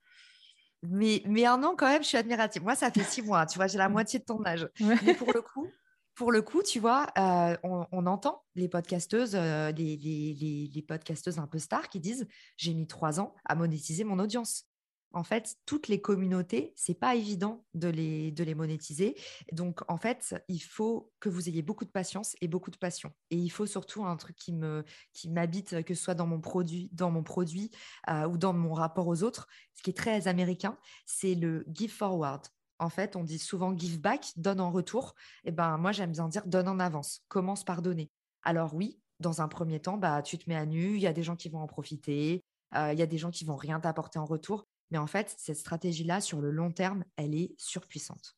[0.83, 2.63] Mais, mais un an, quand même, je suis admirative.
[2.63, 4.69] Moi, ça fait six mois, tu vois, j'ai la moitié de ton âge.
[4.81, 5.67] Mais pour le coup,
[6.15, 11.39] pour le coup, tu vois, euh, on, entend les podcasteuses, euh, les, les, les, podcasteuses
[11.39, 14.65] un peu stars qui disent J'ai mis trois ans à monétiser mon audience.
[15.13, 19.17] En fait, toutes les communautés, c'est pas évident de les, de les monétiser.
[19.53, 23.13] Donc, en fait, il faut que vous ayez beaucoup de patience et beaucoup de passion.
[23.31, 26.41] Et il faut surtout un truc qui me qui m'habite, que ce soit dans mon
[26.41, 27.71] produit, dans mon produit
[28.11, 29.49] euh, ou dans mon rapport aux autres.
[29.75, 32.47] Ce qui est très américain, c'est le give forward.
[32.79, 35.15] En fait, on dit souvent give back, donne en retour.
[35.45, 37.23] Et ben, moi, j'aime bien dire donne en avance.
[37.29, 38.11] Commence par donner.
[38.43, 40.97] Alors oui, dans un premier temps, bah, tu te mets à nu.
[40.97, 42.45] Il y a des gens qui vont en profiter.
[42.75, 44.67] Euh, il y a des gens qui vont rien t'apporter en retour.
[44.91, 48.37] Mais en fait, cette stratégie-là, sur le long terme, elle est surpuissante.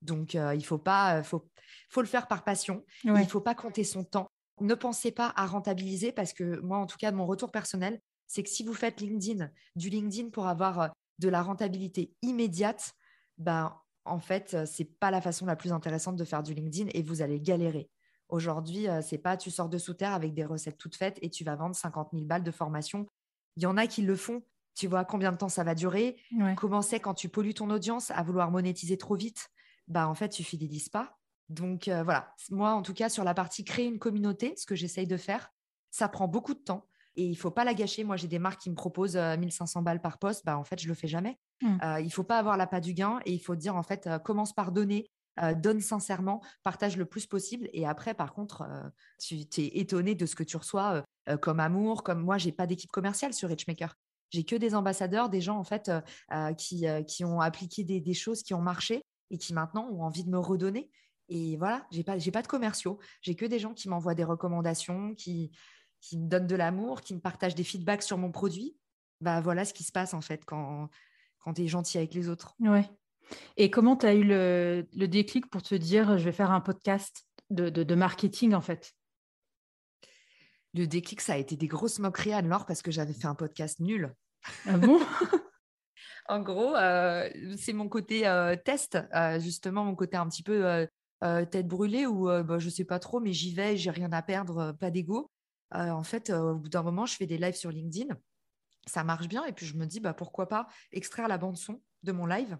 [0.00, 1.48] Donc, euh, il faut pas, euh, faut,
[1.88, 2.84] faut le faire par passion.
[3.04, 4.28] Il ne faut pas compter son temps.
[4.60, 8.42] Ne pensez pas à rentabiliser parce que moi, en tout cas, mon retour personnel, c'est
[8.42, 12.92] que si vous faites LinkedIn, du LinkedIn pour avoir euh, de la rentabilité immédiate,
[13.38, 17.02] ben, en fait, c'est pas la façon la plus intéressante de faire du LinkedIn et
[17.02, 17.88] vous allez galérer.
[18.28, 21.44] Aujourd'hui, c'est pas tu sors de sous terre avec des recettes toutes faites et tu
[21.44, 23.06] vas vendre 50 000 balles de formation.
[23.56, 24.42] Il y en a qui le font,
[24.74, 26.16] tu vois combien de temps ça va durer?
[26.56, 29.48] Comment c'est quand tu pollues ton audience à vouloir monétiser trop vite?
[29.88, 31.18] Bah en fait, tu fidélises pas.
[31.48, 34.74] Donc euh, voilà, moi en tout cas sur la partie créer une communauté, ce que
[34.74, 35.50] j'essaye de faire,
[35.90, 38.04] ça prend beaucoup de temps et il faut pas la gâcher.
[38.04, 40.80] Moi, j'ai des marques qui me proposent 1500 euh, balles par poste, bah en fait,
[40.80, 41.38] je le fais jamais.
[41.60, 41.78] Mmh.
[41.82, 44.08] Euh, il faut pas avoir la pas du gain et il faut dire en fait
[44.24, 45.10] commence par donner,
[45.56, 47.68] donne sincèrement, partage le plus possible.
[47.72, 48.66] Et après, par contre,
[49.18, 51.04] tu es étonné de ce que tu reçois
[51.40, 53.94] comme amour, comme moi, j'ai pas d'équipe commerciale sur Richmaker.
[54.32, 56.00] J'ai que des ambassadeurs, des gens en fait euh,
[56.32, 60.02] euh, qui, euh, qui, ont appliqué des, choses qui ont marché et qui maintenant ont
[60.02, 60.90] envie de me redonner.
[61.28, 62.98] Et voilà, j'ai pas, pas de commerciaux.
[63.20, 65.50] J'ai que des gens qui m'envoient des recommandations, qui,
[66.00, 68.76] qui me donnent de l'amour, qui me partagent des feedbacks sur mon produit.
[69.20, 70.88] Bah voilà ce qui se passe en fait quand,
[71.38, 72.56] quand tu es gentil avec les autres.
[72.58, 72.88] Ouais.
[73.56, 76.60] Et comment tu as eu le, le, déclic pour te dire je vais faire un
[76.60, 78.92] podcast de, de, de marketing en fait?
[80.74, 83.78] Le déclic, ça a été des grosses moqueries, Anne-Laure, parce que j'avais fait un podcast
[83.78, 84.14] nul.
[84.66, 85.00] Ah bon?
[86.28, 87.28] En gros, euh,
[87.58, 90.86] c'est mon côté euh, test, euh, justement, mon côté un petit peu
[91.50, 94.22] tête brûlée, où bah, je ne sais pas trop, mais j'y vais, j'ai rien à
[94.22, 95.30] perdre, pas d'ego.
[95.70, 98.14] en fait, au bout d'un moment, je fais des lives sur LinkedIn.
[98.86, 102.12] Ça marche bien, et puis je me dis, bah, pourquoi pas extraire la bande-son de
[102.12, 102.58] mon live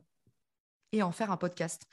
[0.92, 1.86] et en faire un podcast.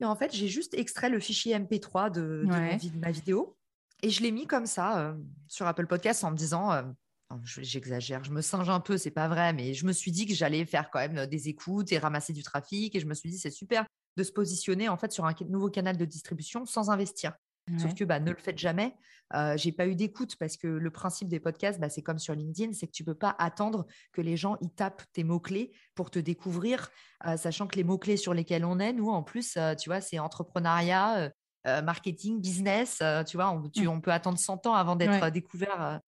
[0.00, 3.56] Et en fait, j'ai juste extrait le fichier MP3 de, de ma vidéo
[4.02, 5.14] et je l'ai mis comme ça
[5.46, 6.72] sur Apple Podcast en me disant,
[7.44, 10.34] j'exagère, je me singe un peu, c'est pas vrai, mais je me suis dit que
[10.34, 12.94] j'allais faire quand même euh, des écoutes et ramasser du trafic.
[12.94, 15.70] Et je me suis dit, c'est super de se positionner en fait sur un nouveau
[15.70, 17.34] canal de distribution sans investir.
[17.78, 18.96] Sauf que bah, ne le faites jamais.
[19.32, 22.34] Euh, j'ai pas eu d'écoute parce que le principe des podcasts, bah, c'est comme sur
[22.34, 25.70] LinkedIn, c'est que tu peux pas attendre que les gens y tapent tes mots clés
[25.94, 26.90] pour te découvrir,
[27.36, 30.18] sachant que les mots clés sur lesquels on est, nous en plus, tu vois, c'est
[30.18, 31.30] entrepreneuriat,
[31.66, 33.88] euh, marketing, business, euh, tu vois, mmh.
[33.88, 36.00] on, peut attendre 100 ans avant d'être euh, découvert.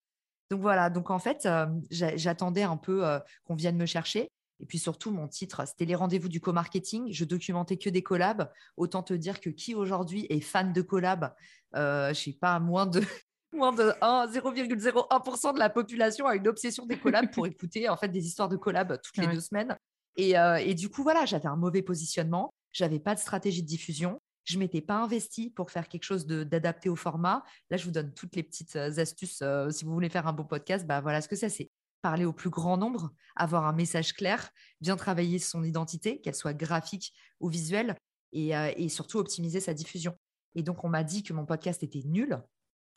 [0.53, 1.49] Donc voilà, donc en fait,
[1.91, 3.03] j'attendais un peu
[3.45, 4.31] qu'on vienne me chercher.
[4.61, 7.11] Et puis surtout, mon titre, c'était les rendez-vous du co-marketing.
[7.11, 8.53] Je documentais que des collabs.
[8.77, 11.35] Autant te dire que qui aujourd'hui est fan de collabs
[11.73, 13.01] Je ne sais pas, moins de,
[13.55, 18.09] moins de 0,01% de la population a une obsession des collabs pour écouter en fait
[18.09, 19.75] des histoires de collabs toutes les deux semaines.
[20.19, 22.53] Et, et, du coup, voilà, j'avais un mauvais positionnement.
[22.73, 24.21] J'avais pas de stratégie de diffusion.
[24.45, 27.45] Je m'étais pas investi pour faire quelque chose d'adapté au format.
[27.71, 29.41] Là, je vous donne toutes les petites euh, astuces.
[29.43, 31.71] Euh, si vous voulez faire un bon podcast, bah voilà ce que ça c'est.
[32.03, 34.51] Parler au plus grand nombre, avoir un message clair,
[34.81, 37.97] bien travailler son identité, qu'elle soit graphique ou visuelle,
[38.33, 40.17] et, euh, et surtout optimiser sa diffusion.
[40.57, 42.43] Et donc, on m'a dit que mon podcast était nul.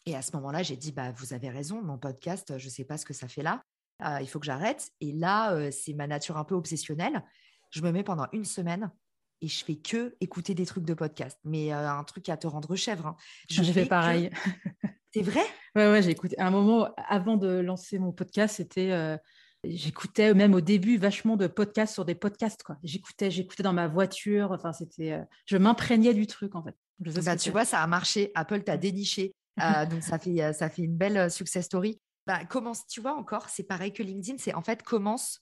[0.08, 2.86] Et à ce moment-là, j'ai dit, bah, vous avez raison, mon podcast, je ne sais
[2.86, 3.64] pas ce que ça fait là.
[4.22, 4.92] il faut que j'arrête.
[5.02, 7.24] Et là, c'est ma nature un peu obsessionnelle.
[7.72, 8.92] Je me mets pendant une semaine
[9.42, 12.48] et je fais que écouter des trucs de podcast, mais euh, un truc à te
[12.48, 13.08] rendre chèvre.
[13.08, 13.16] Hein.
[13.50, 14.30] Je fais pareil.
[15.14, 15.44] C'est vrai?
[15.76, 16.38] Ouais, ouais, j'ai écouté.
[16.40, 18.92] À un moment, avant de lancer mon podcast, c'était.
[18.92, 19.18] Euh,
[19.64, 22.64] j'écoutais même au début vachement de podcasts sur des podcasts.
[22.64, 22.78] quoi.
[22.84, 24.52] J'écoutais, j'écoutais dans ma voiture.
[24.52, 25.14] Enfin, c'était.
[25.14, 26.76] Euh, je m'imprégnais du truc, en fait.
[27.00, 28.32] Bah, tu vois, ça a marché.
[28.36, 29.34] Apple t'a déniché.
[29.90, 32.00] donc, ça fait, ça fait une belle success story.
[32.28, 34.38] Bah, commence, tu vois, encore, c'est pareil que LinkedIn.
[34.38, 35.40] C'est en fait, commence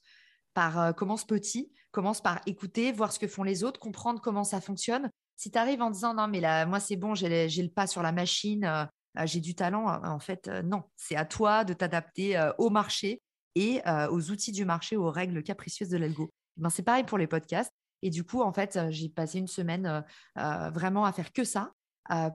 [0.54, 4.60] par commence petit, commence par écouter, voir ce que font les autres, comprendre comment ça
[4.60, 5.10] fonctionne.
[5.36, 8.02] Si tu arrives en disant non, mais là, moi c'est bon, j'ai le pas sur
[8.02, 8.88] la machine,
[9.24, 13.20] j'ai du talent, en fait, non, c'est à toi de t'adapter au marché
[13.54, 16.32] et aux outils du marché, aux règles capricieuses de l'algo.
[16.56, 17.72] Ben, c'est pareil pour les podcasts.
[18.02, 20.04] Et du coup, en fait, j'ai passé une semaine
[20.36, 21.72] vraiment à faire que ça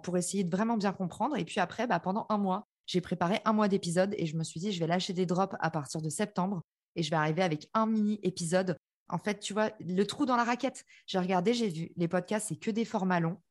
[0.04, 1.38] pour essayer de vraiment bien comprendre.
[1.38, 4.44] Et puis après, bah, pendant un mois, j'ai préparé un mois d'épisodes et je me
[4.44, 6.64] suis dit, je vais lâcher des drops à partir de septembre
[7.00, 8.78] et je vais arriver avec un mini épisode.
[9.08, 10.84] En fait, tu vois, le trou dans la raquette.
[11.08, 13.42] J'ai regardé, j'ai vu, les podcasts, c'est que des formats longs.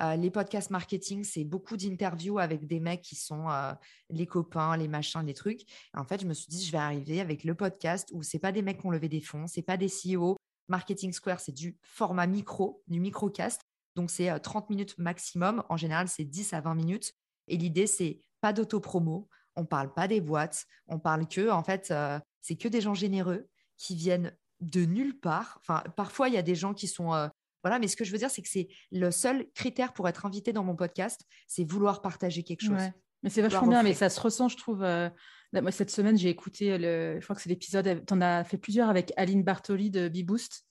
[0.00, 3.72] Euh, les podcasts marketing, c'est beaucoup d'interviews avec des mecs qui sont euh,
[4.08, 5.60] les copains, les machins, les trucs.
[5.94, 8.50] en fait, je me suis dit, je vais arriver avec le podcast où c'est pas
[8.50, 10.36] des mecs qui ont levé des fonds, c'est pas des CEO.
[10.68, 13.60] Marketing Square, c'est du format micro, du microcast.
[13.96, 15.62] Donc, c'est 30 minutes maximum.
[15.68, 17.12] En général, c'est 10 à 20 minutes.
[17.48, 19.28] Et l'idée, c'est pas d'auto-promo.
[19.56, 20.66] On parle pas des boîtes.
[20.88, 21.92] On parle que, en fait,
[22.40, 25.58] c'est que des gens généreux qui viennent de nulle part.
[25.60, 27.14] Enfin, parfois, il y a des gens qui sont.
[27.14, 27.28] Euh,
[27.62, 30.26] voilà, mais ce que je veux dire, c'est que c'est le seul critère pour être
[30.26, 32.82] invité dans mon podcast, c'est vouloir partager quelque chose.
[33.22, 34.82] Mais c'est vachement bien, mais ça se ressent, je trouve.
[34.82, 35.08] Euh,
[35.52, 38.58] moi, cette semaine, j'ai écouté, le, je crois que c'est l'épisode, tu en as fait
[38.58, 40.66] plusieurs avec Aline Bartoli de BeBoost.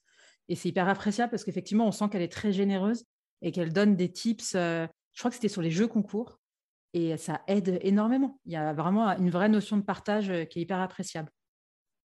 [0.49, 3.05] Et c'est hyper appréciable parce qu'effectivement, on sent qu'elle est très généreuse
[3.41, 4.53] et qu'elle donne des tips.
[4.55, 6.39] Euh, je crois que c'était sur les jeux concours.
[6.93, 8.39] Et ça aide énormément.
[8.45, 11.31] Il y a vraiment une vraie notion de partage qui est hyper appréciable.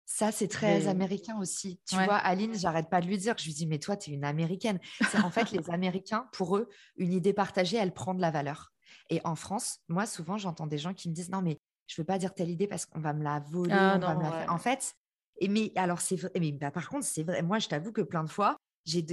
[0.10, 1.82] Ça, c'est très américain aussi.
[1.86, 3.36] Tu vois, Aline, j'arrête pas de lui dire.
[3.38, 4.80] Je lui dis, mais toi, tu es une américaine.
[5.12, 8.72] C'est en fait, les Américains, pour eux, une idée partagée, elle prend de la valeur.
[9.10, 12.06] Et en France, moi, souvent, j'entends des gens qui me disent, non, mais je veux
[12.06, 13.74] pas dire telle idée parce qu'on va me la voler.
[13.74, 14.54] Ah on va me la faire.
[14.54, 14.96] En fait,
[15.40, 16.32] et mais alors, c'est vrai.
[16.40, 17.42] Mais bah, par contre, c'est vrai.
[17.42, 19.04] Moi, je t'avoue que plein de fois, j'ai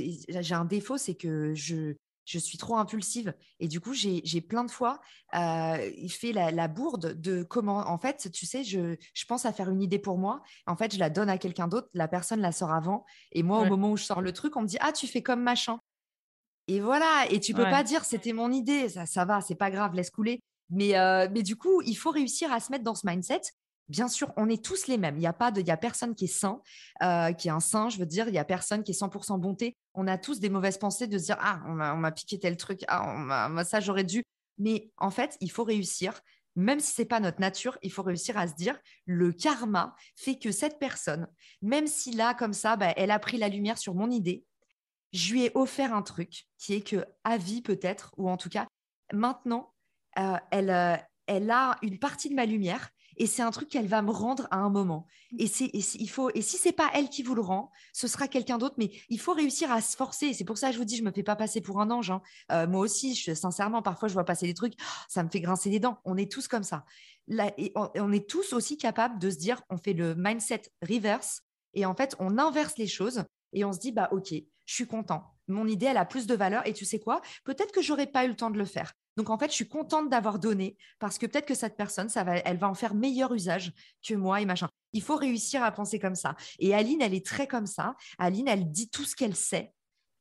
[0.52, 3.34] un défaut, c'est que je je suis trop impulsive.
[3.60, 5.00] Et du coup, j'ai plein de fois
[5.34, 9.82] euh, fait la, bourde de comment, en fait, tu sais, je, pense à faire une
[9.82, 10.42] idée pour moi.
[10.66, 13.04] En fait, je la donne à quelqu'un d'autre, la personne la sort avant.
[13.32, 15.22] Et moi, au moment où je sors le truc, on me dit Ah, tu fais
[15.22, 15.78] comme machin.
[16.68, 17.26] Et voilà.
[17.30, 18.88] Et tu peux pas dire C'était mon idée.
[18.88, 20.40] Ça, ça va, c'est pas grave, laisse couler.
[20.70, 23.42] Mais, euh, mais du coup, il faut réussir à se mettre dans ce mindset
[23.88, 25.16] Bien sûr, on est tous les mêmes.
[25.16, 26.62] Il n'y a pas a personne qui est saint,
[27.02, 27.90] euh, qui est un saint.
[27.90, 29.76] Je veux dire, il y a personne qui est 100% bonté.
[29.92, 32.80] On a tous des mauvaises pensées de se dire ah on m'a piqué tel truc,
[32.88, 34.24] ah on ça j'aurais dû.
[34.58, 36.20] Mais en fait, il faut réussir.
[36.56, 40.38] Même si c'est pas notre nature, il faut réussir à se dire le karma fait
[40.38, 41.26] que cette personne,
[41.62, 44.44] même si là comme ça, bah, elle a pris la lumière sur mon idée,
[45.12, 48.48] je lui ai offert un truc qui est que à vie peut-être, ou en tout
[48.48, 48.66] cas
[49.12, 49.74] maintenant,
[50.18, 53.86] euh, elle, euh, elle a une partie de ma lumière et c'est un truc qu'elle
[53.86, 55.06] va me rendre à un moment.
[55.32, 55.36] Mmh.
[55.40, 58.28] Et c'est il faut et si c'est pas elle qui vous le rend, ce sera
[58.28, 58.74] quelqu'un d'autre.
[58.78, 60.32] Mais il faut réussir à se forcer.
[60.32, 62.10] C'est pour ça que je vous dis, je me fais pas passer pour un ange.
[62.10, 62.22] Hein.
[62.52, 64.74] Euh, moi aussi, je, sincèrement, parfois je vois passer des trucs,
[65.08, 65.98] ça me fait grincer les dents.
[66.04, 66.84] On est tous comme ça.
[67.26, 71.42] Là, et on, est tous aussi capables de se dire, on fait le mindset reverse
[71.72, 73.24] et en fait on inverse les choses
[73.54, 74.34] et on se dit bah ok,
[74.66, 75.24] je suis content.
[75.48, 76.66] Mon idée, elle a plus de valeur.
[76.66, 77.20] Et tu sais quoi?
[77.44, 78.94] Peut-être que j'aurais pas eu le temps de le faire.
[79.16, 82.24] Donc en fait, je suis contente d'avoir donné parce que peut-être que cette personne, ça
[82.24, 83.72] va, elle va en faire meilleur usage
[84.06, 84.68] que moi et machin.
[84.92, 86.36] Il faut réussir à penser comme ça.
[86.58, 87.96] Et Aline, elle est très comme ça.
[88.18, 89.72] Aline, elle dit tout ce qu'elle sait.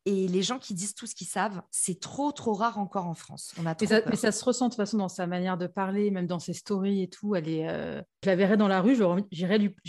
[0.06, 3.13] Et les gens qui disent tout ce qu'ils savent, c'est trop, trop rare encore en
[3.13, 3.53] France.
[3.58, 6.27] On a mais, ça, se ressent de toute façon dans sa manière de parler, même
[6.27, 7.36] dans ses stories et tout.
[7.36, 9.23] Elle est, euh, Je la verrais dans la rue, j'aurais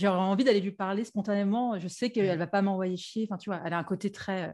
[0.07, 1.79] envie d'aller lui parler spontanément.
[1.81, 3.27] Je sais qu'elle ne va pas m'envoyer chier.
[3.29, 4.51] Enfin, tu vois, elle a un côté très.
[4.51, 4.53] Euh,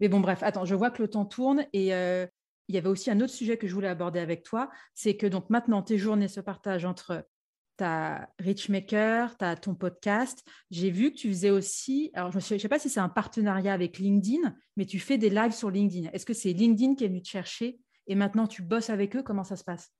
[0.00, 2.26] mais bon, bref, attends, je vois que le temps tourne et euh,
[2.68, 5.26] il y avait aussi un autre sujet que je voulais aborder avec toi, c'est que
[5.26, 7.24] donc maintenant tes journées se partagent entre
[7.76, 10.44] ta Richmaker, ta ton podcast.
[10.70, 13.72] J'ai vu que tu faisais aussi, alors je ne sais pas si c'est un partenariat
[13.72, 16.10] avec LinkedIn, mais tu fais des lives sur LinkedIn.
[16.12, 19.22] Est-ce que c'est LinkedIn qui est venu te chercher et maintenant tu bosses avec eux?
[19.22, 19.92] Comment ça se passe?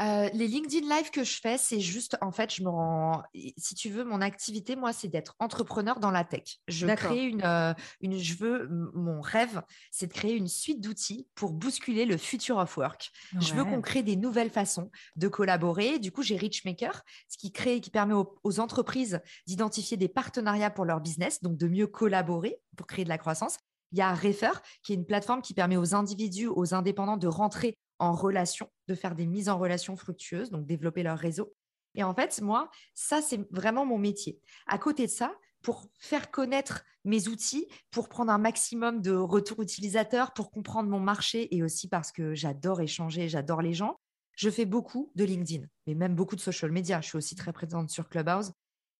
[0.00, 3.22] Euh, les LinkedIn Live que je fais, c'est juste, en fait, je me rends,
[3.56, 6.58] si tu veux, mon activité, moi, c'est d'être entrepreneur dans la tech.
[6.68, 11.28] Je crée une, euh, une, je veux, mon rêve, c'est de créer une suite d'outils
[11.34, 13.10] pour bousculer le future of work.
[13.40, 15.98] Je veux qu'on crée des nouvelles façons de collaborer.
[15.98, 20.70] Du coup, j'ai Richmaker, ce qui crée, qui permet aux, aux entreprises d'identifier des partenariats
[20.70, 23.58] pour leur business, donc de mieux collaborer pour créer de la croissance.
[23.92, 27.26] Il y a Refer, qui est une plateforme qui permet aux individus, aux indépendants de
[27.26, 31.54] rentrer en relation, de faire des mises en relation fructueuses, donc développer leur réseau.
[31.94, 34.40] Et en fait, moi, ça, c'est vraiment mon métier.
[34.66, 39.60] À côté de ça, pour faire connaître mes outils, pour prendre un maximum de retours
[39.60, 44.00] utilisateurs, pour comprendre mon marché et aussi parce que j'adore échanger, j'adore les gens,
[44.36, 47.00] je fais beaucoup de LinkedIn, mais même beaucoup de social media.
[47.02, 48.52] Je suis aussi très présente sur Clubhouse.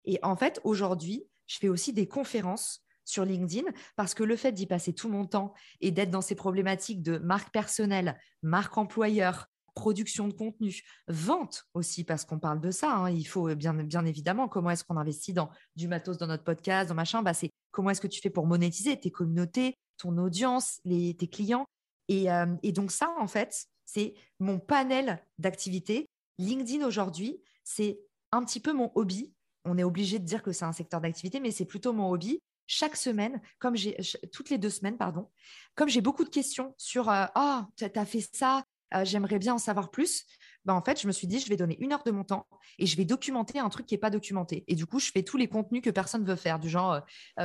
[0.04, 4.52] Et en fait, aujourd'hui, je fais aussi des conférences sur LinkedIn parce que le fait
[4.52, 9.46] d'y passer tout mon temps et d'être dans ces problématiques de marque personnelle, marque employeur,
[9.74, 12.94] production de contenu, vente aussi, parce qu'on parle de ça.
[12.94, 13.10] Hein.
[13.10, 16.88] il faut bien, bien évidemment comment est-ce qu'on investit dans du matos dans notre podcast,
[16.88, 17.22] dans machin.
[17.22, 21.28] Bah, c'est comment est-ce que tu fais pour monétiser tes communautés, ton audience, les, tes
[21.28, 21.66] clients.
[22.08, 26.08] Et, euh, et donc ça, en fait, c'est mon panel d'activités.
[26.38, 28.00] LinkedIn aujourd'hui, c'est
[28.32, 29.32] un petit peu mon hobby.
[29.64, 32.40] On est obligé de dire que c'est un secteur d'activité, mais c'est plutôt mon hobby
[32.70, 33.96] chaque semaine, comme j'ai
[34.32, 35.28] toutes les deux semaines, pardon,
[35.74, 39.58] comme j'ai beaucoup de questions sur ah tu as fait ça, euh, j'aimerais bien en
[39.58, 40.24] savoir plus.
[40.64, 42.46] Ben, en fait, je me suis dit, je vais donner une heure de mon temps
[42.78, 44.64] et je vais documenter un truc qui n'est pas documenté.
[44.68, 47.00] Et du coup, je fais tous les contenus que personne ne veut faire, du genre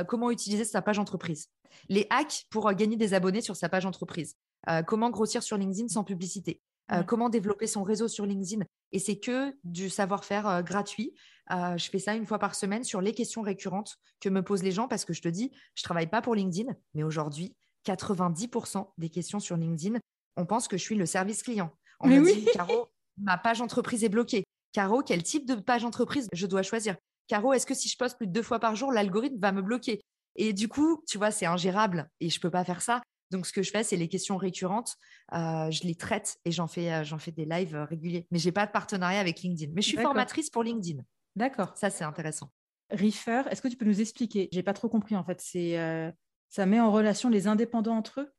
[0.06, 1.48] comment utiliser sa page entreprise,
[1.88, 4.36] les hacks pour gagner des abonnés sur sa page entreprise,
[4.68, 6.60] Euh, comment grossir sur LinkedIn sans publicité
[6.92, 11.14] euh, Comment développer son réseau sur LinkedIn Et c'est que du savoir-faire euh, gratuit.
[11.50, 14.72] je fais ça une fois par semaine sur les questions récurrentes que me posent les
[14.72, 19.08] gens parce que je te dis, je travaille pas pour LinkedIn, mais aujourd'hui, 90% des
[19.10, 19.98] questions sur LinkedIn,
[20.36, 21.72] on pense que je suis le service client.
[22.00, 24.44] On me dit, Caro, ma page entreprise est bloquée.
[24.72, 26.96] Caro, quel type de page entreprise je dois choisir?
[27.28, 29.62] Caro, est-ce que si je poste plus de deux fois par jour, l'algorithme va me
[29.62, 30.00] bloquer?
[30.36, 33.00] Et du coup, tu vois, c'est ingérable et je peux pas faire ça.
[33.30, 34.96] Donc, ce que je fais, c'est les questions récurrentes.
[35.32, 38.26] Euh, je les traite et j'en fais, euh, j'en fais des lives euh, réguliers.
[38.30, 39.72] Mais j'ai pas de partenariat avec LinkedIn.
[39.74, 41.02] Mais je suis formatrice pour LinkedIn.
[41.34, 41.76] D'accord.
[41.76, 42.50] Ça, c'est intéressant.
[42.90, 44.48] Reefer, est-ce que tu peux nous expliquer?
[44.52, 45.40] J'ai pas trop compris en fait.
[45.40, 45.76] C'est
[46.48, 48.32] ça met en relation les indépendants entre eux?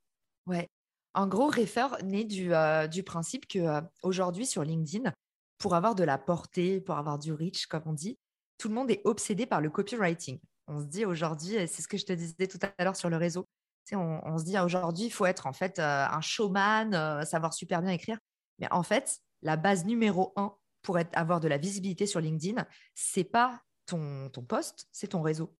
[0.45, 0.69] Ouais.
[1.13, 2.51] En gros, Reefer naît du,
[2.89, 5.11] du principe que aujourd'hui sur LinkedIn,
[5.57, 8.17] pour avoir de la portée, pour avoir du reach, comme on dit,
[8.57, 10.39] tout le monde est obsédé par le copywriting.
[10.67, 13.17] On se dit aujourd'hui, c'est ce que je te disais tout à l'heure sur le
[13.17, 13.47] réseau,
[13.95, 17.81] on, se dit aujourd'hui, il faut être en fait euh, un showman, euh, savoir super
[17.81, 18.17] bien écrire.
[18.59, 23.23] Mais en fait, la base numéro un pour avoir de la visibilité sur LinkedIn, c'est
[23.23, 25.55] pas ton, ton poste, c'est ton réseau.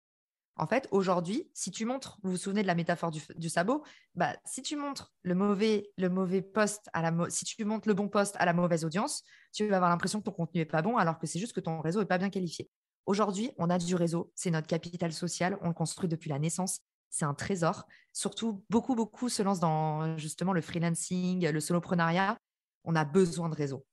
[0.60, 3.84] En fait, aujourd'hui, si tu montres, vous vous souvenez de la métaphore du, sabot,
[4.16, 7.94] bah, si tu montres le mauvais, le mauvais poste à la si tu montres le
[7.94, 10.82] bon poste à la mauvaise audience, tu vas avoir l'impression que ton contenu est pas
[10.82, 12.70] bon, alors que c'est juste que ton réseau est pas bien qualifié.
[13.06, 16.82] Aujourd'hui, on a du réseau, c'est notre capital social, on le construit depuis la naissance,
[17.10, 17.88] c'est un trésor.
[18.14, 22.38] Surtout, beaucoup, beaucoup se lancent dans justement le freelancing, le soloprenariat.
[22.84, 23.86] On a besoin de réseau.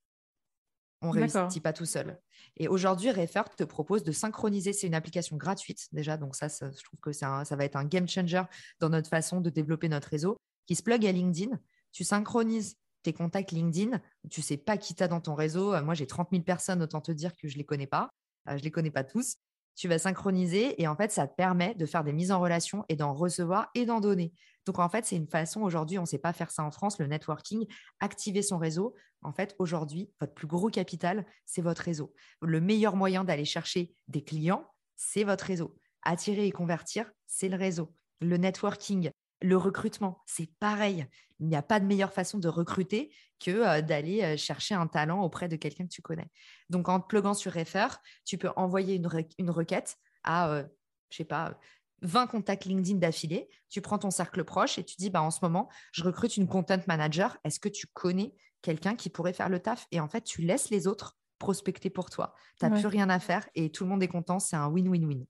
[1.03, 2.19] On ne réussit pas tout seul.
[2.57, 4.73] Et aujourd'hui, Refer te propose de synchroniser.
[4.73, 8.09] C'est une application gratuite déjà, donc ça, je trouve que ça va être un game
[8.09, 8.43] changer
[8.81, 11.59] dans notre façon de développer notre réseau, qui se plug à LinkedIn.
[11.93, 14.01] Tu synchronises tes contacts LinkedIn.
[14.31, 15.81] Tu sais pas qui t'a dans ton réseau.
[15.83, 18.11] Moi, j'ai 30 000 personnes, autant te dire que je les connais pas.
[18.49, 19.37] Euh, je ne les connais pas tous.
[19.75, 22.85] Tu vas synchroniser et en fait, ça te permet de faire des mises en relation
[22.89, 24.33] et d'en recevoir et d'en donner.
[24.67, 26.99] Donc en fait, c'est une façon, aujourd'hui, on ne sait pas faire ça en France,
[26.99, 27.67] le networking,
[28.01, 28.95] activer son réseau.
[29.23, 32.15] En fait, aujourd'hui, votre plus gros capital, c'est votre réseau.
[32.41, 35.77] Le meilleur moyen d'aller chercher des clients, c'est votre réseau.
[36.03, 37.95] Attirer et convertir, c'est le réseau.
[38.21, 39.11] Le networking,
[39.43, 41.07] le recrutement, c'est pareil.
[41.41, 44.87] Il n'y a pas de meilleure façon de recruter que euh, d'aller euh, chercher un
[44.87, 46.31] talent auprès de quelqu'un que tu connais.
[46.71, 47.89] Donc, en te pluguant sur Refer,
[48.25, 50.69] tu peux envoyer une, requête à, je euh,
[51.11, 51.59] je sais pas,
[52.03, 53.49] 20 contacts LinkedIn d'affilée.
[53.69, 56.49] Tu prends ton cercle proche et tu dis, bah, en ce moment, je recrute une
[56.49, 57.37] content manager.
[57.45, 59.87] Est-ce que tu connais quelqu'un qui pourrait faire le taf?
[59.91, 62.35] Et en fait, tu laisses les autres prospecter pour toi.
[62.59, 64.39] Tu n'as plus rien à faire et tout le monde est content.
[64.39, 65.25] C'est un win-win-win.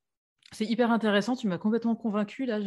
[0.55, 2.47] C'est hyper intéressant, tu m'as complètement convaincu.
[2.47, 2.61] Là,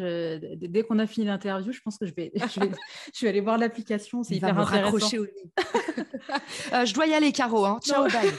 [0.56, 2.32] dès qu'on a fini l'interview, je pense que je vais,
[3.14, 4.24] je vais, aller voir l'application.
[4.24, 5.18] C'est hyper intéressant.
[5.18, 5.24] Au
[6.74, 7.66] euh, je dois y aller, Caro.
[7.66, 7.80] Hein.
[7.82, 8.30] Ciao, bye.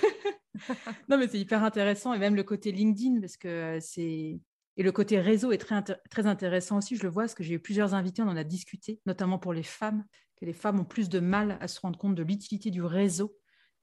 [1.09, 4.41] non, mais c'est hyper intéressant et même le côté LinkedIn parce que c'est
[4.79, 6.97] et le côté réseau est très, très intéressant aussi.
[6.97, 9.53] Je le vois parce que j'ai eu plusieurs invités, on en a discuté, notamment pour
[9.53, 10.05] les femmes,
[10.41, 13.37] que les femmes ont plus de mal à se rendre compte de l'utilité du réseau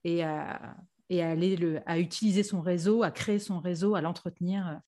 [0.04, 0.74] et à,
[1.10, 4.80] et à, aller le, à utiliser son réseau, à créer son réseau, à l'entretenir.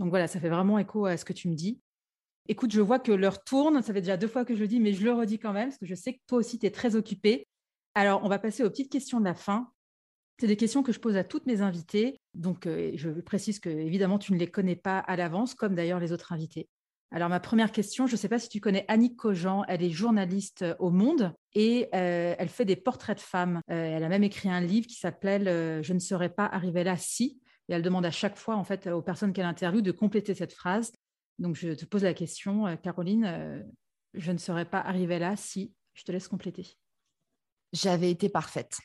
[0.00, 1.78] Donc voilà, ça fait vraiment écho à ce que tu me dis.
[2.48, 4.80] Écoute, je vois que l'heure tourne, ça fait déjà deux fois que je le dis,
[4.80, 6.70] mais je le redis quand même, parce que je sais que toi aussi, tu es
[6.70, 7.46] très occupé.
[7.94, 9.70] Alors, on va passer aux petites questions de la fin.
[10.40, 12.18] C'est des questions que je pose à toutes mes invitées.
[12.32, 16.00] Donc, euh, je précise que, évidemment, tu ne les connais pas à l'avance, comme d'ailleurs
[16.00, 16.66] les autres invités.
[17.10, 19.90] Alors, ma première question, je ne sais pas si tu connais Annick Cogent, elle est
[19.90, 23.60] journaliste euh, au Monde et euh, elle fait des portraits de femmes.
[23.66, 27.40] elle a même écrit un livre qui s'appelle Je ne serais pas arrivée là si
[27.70, 30.52] et elle demande à chaque fois en fait aux personnes qu'elle interviewe de compléter cette
[30.52, 30.92] phrase.
[31.38, 33.62] Donc je te pose la question, euh, Caroline, euh,
[34.12, 36.76] je ne serais pas arrivée là si je te laisse compléter.
[37.72, 38.78] J'avais été parfaite.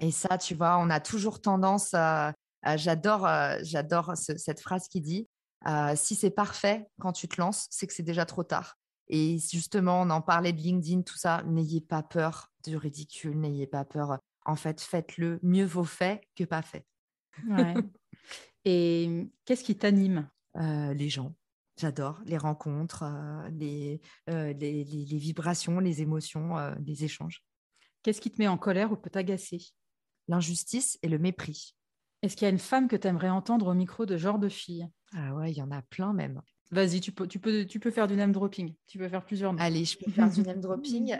[0.00, 2.32] Et ça, tu vois, on a toujours tendance à,
[2.76, 5.28] j'adore, euh, j'adore cette phrase qui dit
[5.94, 8.78] si c'est parfait quand tu te lances, c'est que c'est déjà trop tard.
[9.08, 11.42] Et justement, on en parlait de LinkedIn, tout ça.
[11.44, 14.18] N'ayez pas peur du ridicule, n'ayez pas peur.
[14.44, 15.38] En fait, faites-le.
[15.42, 16.86] Mieux vaut fait que pas fait.
[17.46, 17.74] Ouais.
[18.64, 20.28] Et qu'est-ce qui t'anime?
[20.56, 21.34] Euh, Les gens.
[21.80, 23.98] J'adore les rencontres, euh,
[24.28, 27.44] euh, les, les, vibrations, les émotions, les échanges.
[28.02, 29.60] Qu'est-ce qui te met en colère ou peut t'agacer?
[30.26, 31.76] L'injustice et le mépris.
[32.22, 34.48] Est-ce qu'il y a une femme que tu aimerais entendre au micro de genre de
[34.48, 34.88] fille?
[35.14, 36.42] Ah ouais, il y en a plein même.
[36.72, 38.74] Vas-y, tu peux, tu, peux, tu peux faire du name dropping.
[38.88, 39.60] Tu peux faire plusieurs noms.
[39.60, 41.16] Allez, je peux faire du name dropping.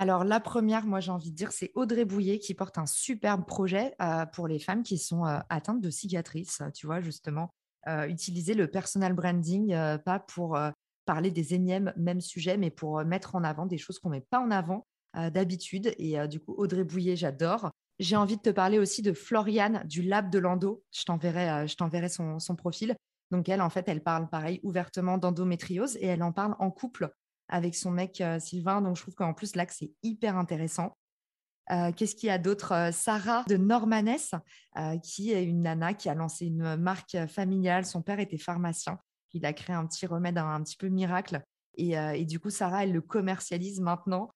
[0.00, 3.44] Alors, la première, moi, j'ai envie de dire, c'est Audrey Bouillet qui porte un superbe
[3.44, 6.62] projet euh, pour les femmes qui sont euh, atteintes de cicatrices.
[6.72, 7.50] Tu vois, justement,
[7.88, 10.56] euh, utiliser le personal branding, pas pour
[11.04, 14.26] parler des énièmes mêmes sujets, mais pour mettre en avant des choses qu'on ne met
[14.30, 15.92] pas en avant d'habitude.
[15.98, 17.70] Et du coup, Audrey Bouillet, j'adore.
[17.98, 20.38] J'ai envie de te parler aussi de Floriane du Lab de
[21.04, 22.94] t'enverrai, je t'enverrai son, son profil.
[23.32, 27.10] Donc, elle, en fait, elle parle pareil ouvertement d'endométriose et elle en parle en couple
[27.48, 28.80] avec son mec Sylvain.
[28.82, 30.96] Donc, je trouve qu'en plus, là, c'est hyper intéressant.
[31.96, 34.34] Qu'est-ce qu'il y a d'autre Sarah de Normanès,
[35.02, 37.84] qui est une nana qui a lancé une marque familiale.
[37.84, 38.98] Son père était pharmacien.
[39.34, 41.42] Il a créé un petit remède un, petit peu miracle.
[41.76, 44.30] Et, du coup, Sarah, elle le commercialise maintenant.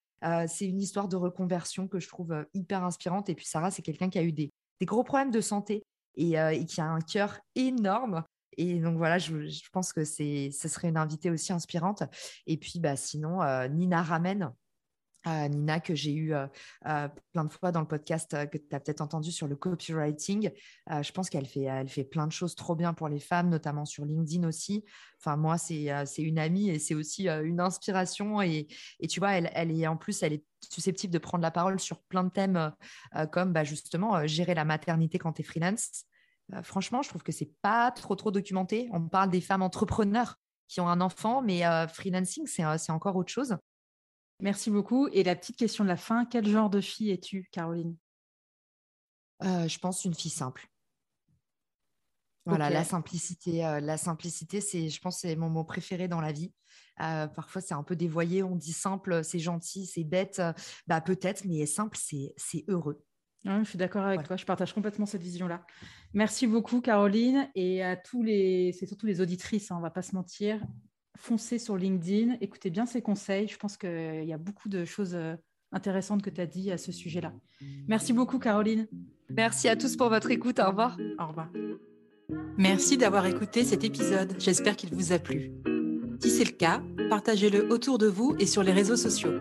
[0.47, 3.31] c'est une histoire de reconversion que je trouve hyper inspirante.
[3.31, 5.83] Et puis, Sarah, c'est quelqu'un qui a eu des, des, gros problèmes de santé
[6.17, 8.25] et, et qui a un cœur énorme.
[8.57, 9.35] Et donc voilà, je,
[9.73, 12.03] pense que ce serait une invitée aussi inspirante.
[12.47, 14.53] Et puis bah, sinon, Nina Ramen,
[15.27, 16.35] Nina, que j'ai eu
[16.83, 20.51] plein de fois dans le podcast que tu as peut-être entendu sur le copywriting.
[20.91, 23.85] je pense qu'elle fait, elle fait plein de choses trop bien pour les femmes, notamment
[23.85, 24.85] sur LinkedIn aussi.
[25.21, 28.43] Enfin, moi, c'est une amie et c'est aussi une inspiration.
[28.43, 28.67] Et,
[29.01, 31.79] et, tu vois, elle, elle, est en plus, elle est susceptible de prendre la parole
[31.79, 32.73] sur plein de thèmes
[33.31, 36.05] comme bah, justement gérer la maternité quand tu es freelance.
[36.63, 38.89] Franchement, je trouve que c'est pas trop, trop documenté.
[38.93, 40.37] On parle des femmes entrepreneurs
[40.69, 43.57] qui ont un enfant, mais freelancing, c'est encore autre chose.
[44.43, 45.07] Merci beaucoup.
[45.13, 47.97] Et la petite question de la fin, quel genre de fille es-tu, Caroline?
[49.45, 50.67] Euh, Je pense une fille simple.
[52.45, 53.65] Voilà, la simplicité.
[53.65, 56.53] Euh, la simplicité, c'est, je pense, c'est mon mot préféré dans la vie.
[57.01, 58.43] Euh, parfois, c'est un peu dévoyé.
[58.43, 60.43] On dit simple, c'est gentil, c'est bête.
[60.89, 62.65] bah peut-être, mais simple, c'est, c'est
[63.47, 63.65] heureux.
[63.65, 64.37] je suis d'accord avec toi.
[64.37, 65.65] Je partage complètement cette vision-là.
[66.15, 69.71] Merci beaucoup, Caroline, et à tous les, c'est surtout les auditrices.
[69.71, 70.61] Hein, on ne va pas se mentir
[71.23, 73.49] foncez sur LinkedIn, écoutez bien ces conseils.
[73.49, 75.35] Je pense qu'il y a beaucoup de choses euh,
[75.71, 77.33] intéressantes que tu as dit à ce sujet-là.
[77.87, 78.89] Merci beaucoup, Caroline.
[79.31, 80.59] Merci à tous pour votre écoute.
[80.59, 80.99] Au revoir.
[81.19, 81.49] Au revoir.
[82.59, 84.35] Merci d'avoir écouté cet épisode.
[84.39, 85.53] J'espère qu'il vous a plu.
[86.21, 89.41] Si c'est le cas, partagez-le autour de vous et sur les réseaux sociaux.